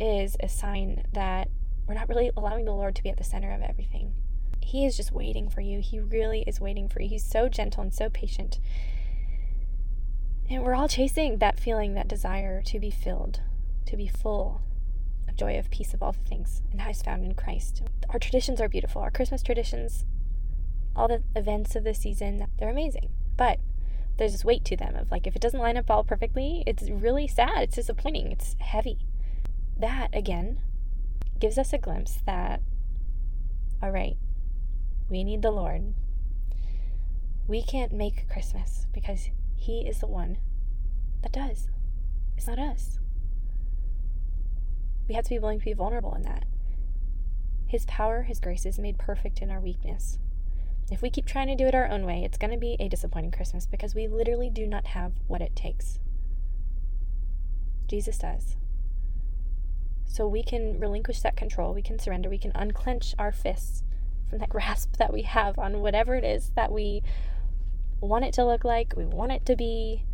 [0.00, 1.48] is a sign that
[1.90, 4.14] we're not really allowing the Lord to be at the center of everything.
[4.62, 5.80] He is just waiting for you.
[5.80, 7.08] He really is waiting for you.
[7.08, 8.60] He's so gentle and so patient.
[10.48, 13.40] And we're all chasing that feeling, that desire to be filled,
[13.86, 14.60] to be full
[15.28, 17.82] of joy, of peace, of all the things, and that is found in Christ.
[18.10, 19.02] Our traditions are beautiful.
[19.02, 20.04] Our Christmas traditions,
[20.94, 23.08] all the events of the season, they're amazing.
[23.36, 23.58] But
[24.16, 26.88] there's this weight to them of like, if it doesn't line up all perfectly, it's
[26.88, 27.62] really sad.
[27.62, 28.30] It's disappointing.
[28.30, 28.98] It's heavy.
[29.76, 30.60] That, again,
[31.40, 32.60] gives us a glimpse that,
[33.82, 34.16] all right,
[35.08, 35.94] we need the Lord.
[37.48, 40.38] We can't make Christmas because He is the one
[41.22, 41.68] that does.
[42.36, 42.98] It's not us.
[45.08, 46.44] We have to be willing to be vulnerable in that.
[47.66, 50.18] His power, His grace is made perfect in our weakness.
[50.90, 52.88] If we keep trying to do it our own way, it's going to be a
[52.88, 55.98] disappointing Christmas because we literally do not have what it takes.
[57.88, 58.56] Jesus does.
[60.10, 63.84] So we can relinquish that control, we can surrender, we can unclench our fists
[64.28, 67.04] from that grasp that we have on whatever it is that we
[68.00, 70.04] want it to look like, we want it to be,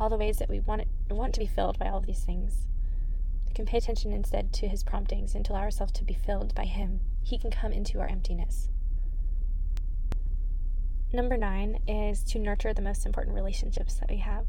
[0.00, 2.66] all the ways that we want it want to be filled by all these things.
[3.46, 6.52] We can pay attention instead to his promptings and to allow ourselves to be filled
[6.56, 6.98] by him.
[7.22, 8.68] He can come into our emptiness.
[11.12, 14.46] Number nine is to nurture the most important relationships that we have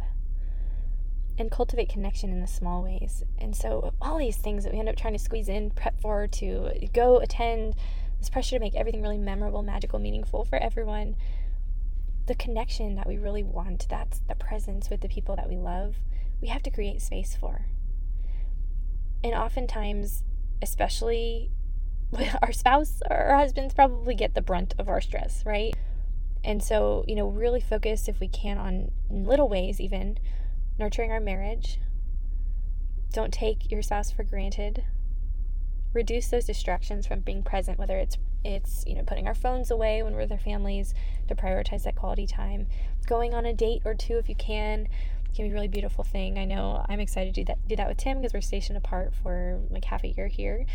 [1.38, 3.24] and cultivate connection in the small ways.
[3.38, 6.28] And so, all these things that we end up trying to squeeze in, prep for,
[6.28, 7.76] to go attend,
[8.20, 11.16] this pressure to make everything really memorable, magical, meaningful for everyone.
[12.26, 15.96] The connection that we really want, that's the presence with the people that we love,
[16.42, 17.66] we have to create space for.
[19.24, 20.24] And oftentimes,
[20.62, 21.52] especially
[22.42, 25.76] our spouse or our husbands, probably get the brunt of our stress, right?
[26.44, 30.18] And so, you know, really focus if we can on little ways, even
[30.80, 31.80] nurturing our marriage.
[33.14, 34.84] Don't take your spouse for granted.
[35.94, 40.04] Reduce those distractions from being present, whether it's it's you know putting our phones away
[40.04, 40.94] when we're with our families
[41.28, 42.68] to prioritize that quality time.
[43.08, 44.88] Going on a date or two if you can
[45.34, 46.38] can be a really beautiful thing.
[46.38, 49.14] I know I'm excited to do that do that with Tim because we're stationed apart
[49.24, 50.66] for like half a year here.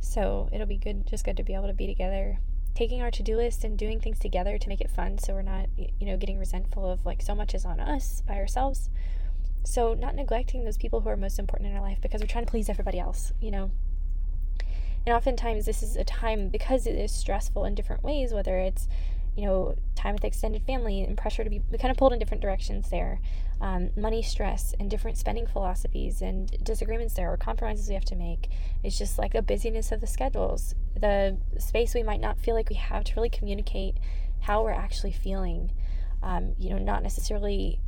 [0.00, 2.38] So it'll be good just good to be able to be together
[2.74, 5.66] taking our to-do list and doing things together to make it fun so we're not
[5.76, 8.90] you know getting resentful of like so much is on us by ourselves
[9.62, 12.44] so not neglecting those people who are most important in our life because we're trying
[12.44, 13.70] to please everybody else you know
[15.06, 18.88] and oftentimes this is a time because it is stressful in different ways whether it's
[19.36, 22.42] you know, time with extended family and pressure to be kind of pulled in different
[22.42, 23.20] directions there.
[23.60, 28.16] Um, money stress and different spending philosophies and disagreements there or compromises we have to
[28.16, 28.48] make.
[28.82, 32.70] It's just like the busyness of the schedules, the space we might not feel like
[32.70, 33.96] we have to really communicate
[34.40, 35.72] how we're actually feeling.
[36.22, 37.80] Um, you know, not necessarily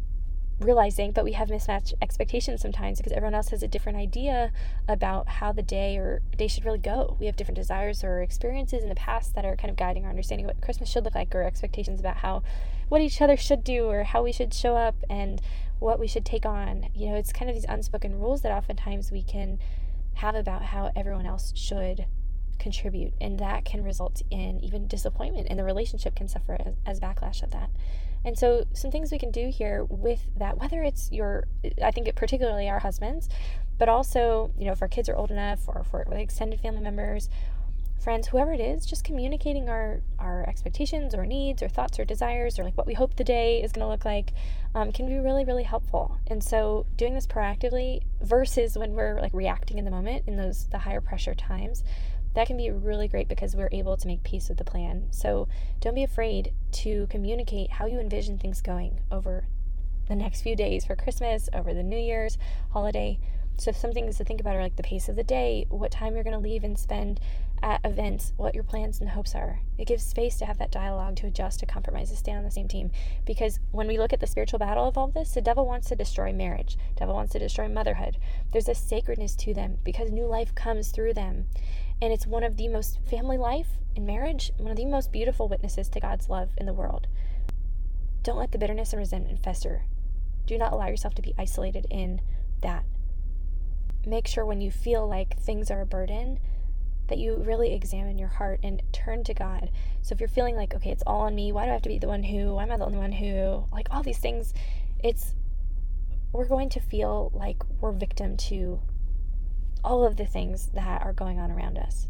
[0.62, 4.52] realizing, but we have mismatched expectations sometimes because everyone else has a different idea
[4.88, 7.16] about how the day or day should really go.
[7.20, 10.10] We have different desires or experiences in the past that are kind of guiding our
[10.10, 12.42] understanding what Christmas should look like or expectations about how
[12.88, 15.40] what each other should do or how we should show up and
[15.78, 16.88] what we should take on.
[16.94, 19.58] You know, it's kind of these unspoken rules that oftentimes we can
[20.14, 22.06] have about how everyone else should
[22.58, 27.00] contribute and that can result in even disappointment and the relationship can suffer as, as
[27.00, 27.70] backlash of that
[28.24, 31.44] and so, some things we can do here with that, whether it's your,
[31.82, 33.28] I think it particularly our husbands,
[33.78, 37.28] but also, you know, if our kids are old enough or for extended family members,
[38.02, 42.58] friends, whoever it is, just communicating our, our expectations or needs or thoughts or desires
[42.58, 44.32] or like what we hope the day is going to look like
[44.74, 46.18] um, can be really, really helpful.
[46.28, 50.66] And so, doing this proactively versus when we're like reacting in the moment in those,
[50.68, 51.82] the higher pressure times,
[52.34, 55.08] that can be really great because we're able to make peace with the plan.
[55.10, 55.48] So
[55.80, 59.46] don't be afraid to communicate how you envision things going over
[60.08, 62.38] the next few days for Christmas, over the New Year's
[62.70, 63.18] holiday.
[63.58, 66.14] So some things to think about are like the pace of the day, what time
[66.14, 67.20] you're going to leave and spend
[67.62, 69.60] at events, what your plans and hopes are.
[69.78, 72.50] It gives space to have that dialogue, to adjust, to compromise, to stay on the
[72.50, 72.90] same team.
[73.24, 75.96] Because when we look at the spiritual battle of all this, the devil wants to
[75.96, 76.76] destroy marriage.
[76.96, 78.16] Devil wants to destroy motherhood.
[78.52, 81.46] There's a sacredness to them because new life comes through them.
[82.02, 85.46] And it's one of the most family life and marriage, one of the most beautiful
[85.46, 87.06] witnesses to God's love in the world.
[88.24, 89.84] Don't let the bitterness and resentment fester.
[90.44, 92.20] Do not allow yourself to be isolated in
[92.60, 92.84] that.
[94.04, 96.40] Make sure when you feel like things are a burden,
[97.06, 99.70] that you really examine your heart and turn to God.
[100.00, 101.88] So if you're feeling like, okay, it's all on me, why do I have to
[101.88, 104.54] be the one who, why am I the only one who, like all these things,
[105.04, 105.36] it's,
[106.32, 108.80] we're going to feel like we're victim to
[109.84, 112.08] all of the things that are going on around us.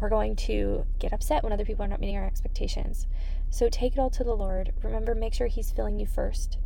[0.00, 3.06] We're going to get upset when other people are not meeting our expectations.
[3.50, 4.72] So take it all to the Lord.
[4.82, 6.58] Remember, make sure He's filling you first.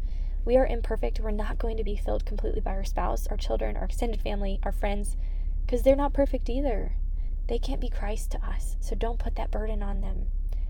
[0.44, 1.20] We are imperfect.
[1.20, 4.58] We're not going to be filled completely by our spouse, our children, our extended family,
[4.62, 5.16] our friends,
[5.64, 6.92] because they're not perfect either.
[7.48, 8.76] They can't be Christ to us.
[8.80, 10.28] So don't put that burden on them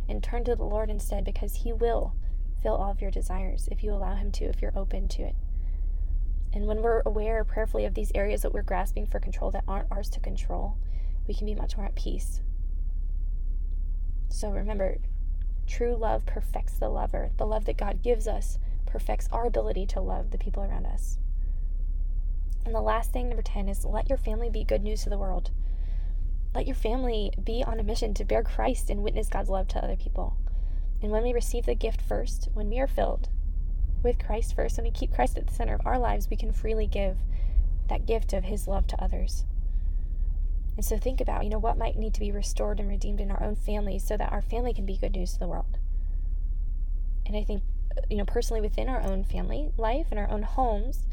[0.08, 2.14] and turn to the Lord instead because He will
[2.62, 5.36] fill all of your desires if you allow Him to, if you're open to it.
[6.52, 9.90] And when we're aware prayerfully of these areas that we're grasping for control that aren't
[9.90, 10.76] ours to control,
[11.26, 12.40] we can be much more at peace.
[14.28, 14.98] So remember,
[15.66, 17.30] true love perfects the lover.
[17.36, 21.18] The love that God gives us perfects our ability to love the people around us.
[22.64, 25.18] And the last thing, number 10, is let your family be good news to the
[25.18, 25.50] world.
[26.54, 29.84] Let your family be on a mission to bear Christ and witness God's love to
[29.84, 30.36] other people.
[31.02, 33.28] And when we receive the gift first, when we are filled
[34.02, 36.52] with Christ first, when we keep Christ at the center of our lives, we can
[36.52, 37.18] freely give
[37.88, 39.44] that gift of His love to others.
[40.76, 43.32] And so think about, you know, what might need to be restored and redeemed in
[43.32, 45.78] our own families so that our family can be good news to the world.
[47.26, 47.62] And I think,
[48.08, 51.06] you know, personally within our own family life and our own homes,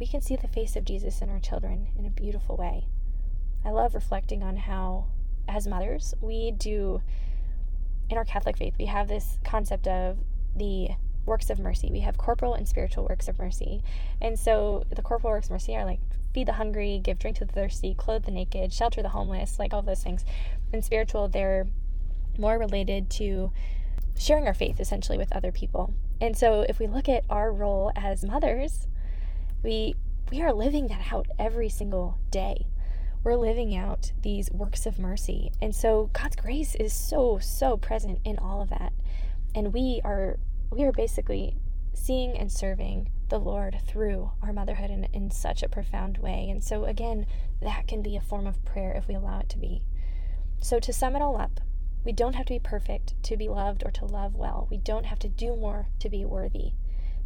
[0.00, 2.86] we can see the face of Jesus in our children in a beautiful way.
[3.64, 5.06] I love reflecting on how,
[5.48, 7.02] as mothers, we do,
[8.10, 10.18] in our Catholic faith, we have this concept of
[10.56, 10.90] the
[11.26, 11.90] works of mercy.
[11.90, 13.82] We have corporal and spiritual works of mercy.
[14.20, 16.00] And so the corporal works of mercy are like
[16.32, 19.74] feed the hungry, give drink to the thirsty, clothe the naked, shelter the homeless, like
[19.74, 20.24] all those things.
[20.72, 21.66] And spiritual, they're
[22.38, 23.50] more related to
[24.18, 25.92] sharing our faith essentially with other people.
[26.20, 28.86] And so if we look at our role as mothers,
[29.62, 29.94] we
[30.30, 32.66] we are living that out every single day
[33.26, 35.50] we're living out these works of mercy.
[35.60, 38.92] And so God's grace is so, so present in all of that.
[39.52, 40.38] And we are
[40.70, 41.56] we are basically
[41.94, 46.48] seeing and serving the Lord through our motherhood in, in such a profound way.
[46.50, 47.26] And so again,
[47.60, 49.82] that can be a form of prayer if we allow it to be.
[50.60, 51.60] So to sum it all up,
[52.04, 54.68] we don't have to be perfect to be loved or to love well.
[54.70, 56.72] We don't have to do more to be worthy.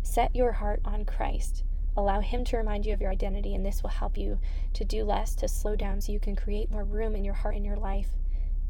[0.02, 1.64] Set your heart on Christ
[1.96, 4.38] Allow Him to remind you of your identity, and this will help you
[4.74, 7.56] to do less, to slow down, so you can create more room in your heart,
[7.56, 8.10] in your life,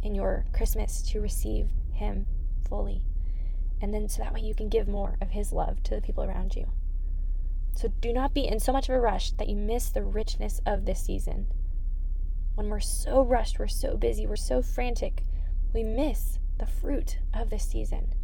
[0.02, 2.26] in your Christmas to receive Him
[2.66, 3.02] fully.
[3.81, 6.24] And then so that way you can give more of His love to the people
[6.24, 6.68] around you.
[7.74, 10.61] So do not be in so much of a rush that you miss the richness
[10.66, 11.47] of this season.
[12.55, 15.22] When we're so rushed, we're so busy, we're so frantic,
[15.72, 18.14] we miss the fruit of this season.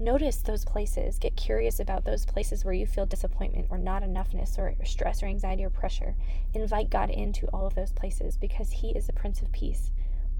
[0.00, 1.18] Notice those places.
[1.18, 5.26] Get curious about those places where you feel disappointment or not enoughness or stress or
[5.26, 6.14] anxiety or pressure.
[6.54, 9.90] Invite God into all of those places because He is the Prince of Peace.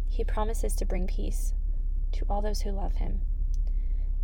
[0.07, 1.55] He promises to bring peace
[2.13, 3.21] to all those who love Him.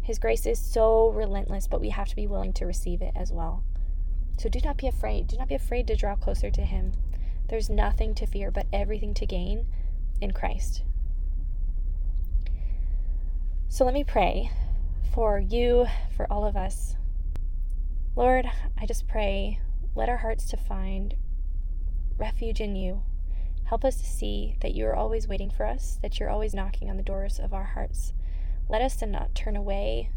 [0.02, 3.32] His grace is so relentless, but we have to be willing to receive it as
[3.32, 3.64] well.
[4.38, 5.28] So do not be afraid.
[5.28, 6.92] Do not be afraid to draw closer to Him.
[7.48, 9.66] There's nothing to fear, but everything to gain
[10.20, 10.82] in Christ.
[13.68, 14.50] So let me pray
[15.12, 16.96] for you, for all of us.
[18.16, 18.46] Lord,
[18.78, 19.60] I just pray,
[19.94, 21.14] let our hearts to find
[22.18, 23.02] refuge in you.
[23.64, 26.90] Help us to see that you are always waiting for us, that you're always knocking
[26.90, 28.12] on the doors of our hearts.
[28.68, 30.10] Let us not turn away.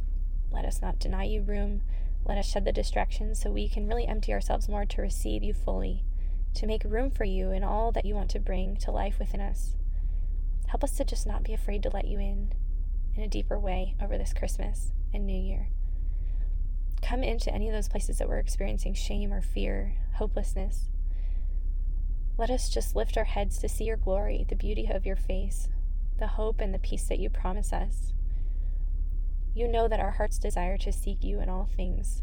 [0.52, 1.82] Let us not deny you room.
[2.26, 5.54] Let us shed the distractions so we can really empty ourselves more to receive you
[5.54, 6.04] fully,
[6.56, 9.40] to make room for you in all that you want to bring to life within
[9.40, 9.76] us.
[10.68, 12.52] Help us to just not be afraid to let you in
[13.16, 15.70] in a deeper way over this Christmas and New Year.
[17.02, 20.90] Come into any of those places that we're experiencing shame or fear, hopelessness.
[22.38, 25.70] Let us just lift our heads to see your glory, the beauty of your face,
[26.20, 28.14] the hope and the peace that you promise us.
[29.54, 32.22] You know that our hearts desire to seek you in all things.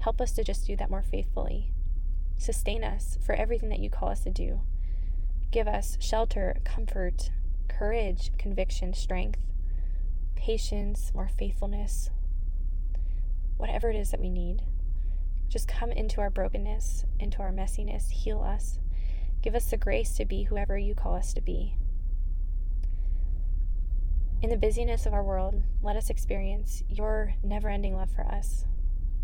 [0.00, 1.72] Help us to just do that more faithfully.
[2.36, 4.60] Sustain us for everything that you call us to do.
[5.52, 7.30] Give us shelter, comfort,
[7.68, 9.38] courage, conviction, strength
[10.44, 12.10] patience, more faithfulness,
[13.56, 14.60] whatever it is that we need.
[15.48, 18.78] Just come into our brokenness, into our messiness, heal us.
[19.44, 21.74] Give us the grace to be whoever you call us to be.
[24.40, 28.64] In the busyness of our world, let us experience your never ending love for us.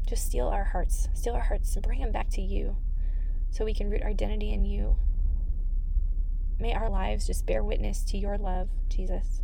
[0.07, 2.77] Just steal our hearts, steal our hearts, and bring them back to you
[3.51, 4.97] so we can root our identity in you.
[6.59, 9.41] May our lives just bear witness to your love, Jesus.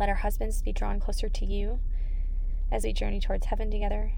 [0.00, 1.78] Let our husbands be drawn closer to you
[2.68, 4.14] as we journey towards heaven together,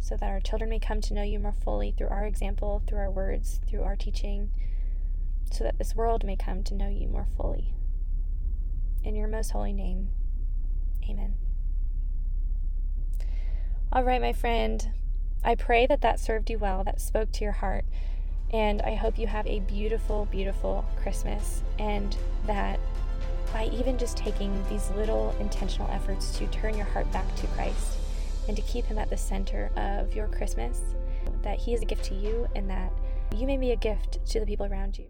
[0.00, 2.98] so that our children may come to know you more fully through our example, through
[2.98, 4.50] our words, through our teaching,
[5.52, 7.74] so that this world may come to know you more fully.
[9.04, 10.08] In your most holy name,
[11.08, 11.34] amen.
[13.92, 14.90] All right, my friend,
[15.44, 17.84] I pray that that served you well, that spoke to your heart.
[18.52, 22.80] And I hope you have a beautiful, beautiful Christmas and that
[23.52, 27.99] by even just taking these little intentional efforts to turn your heart back to Christ
[28.48, 30.80] and to keep Him at the center of your Christmas,
[31.42, 32.92] that He is a gift to you and that
[33.36, 35.06] you may be a gift to the people around you.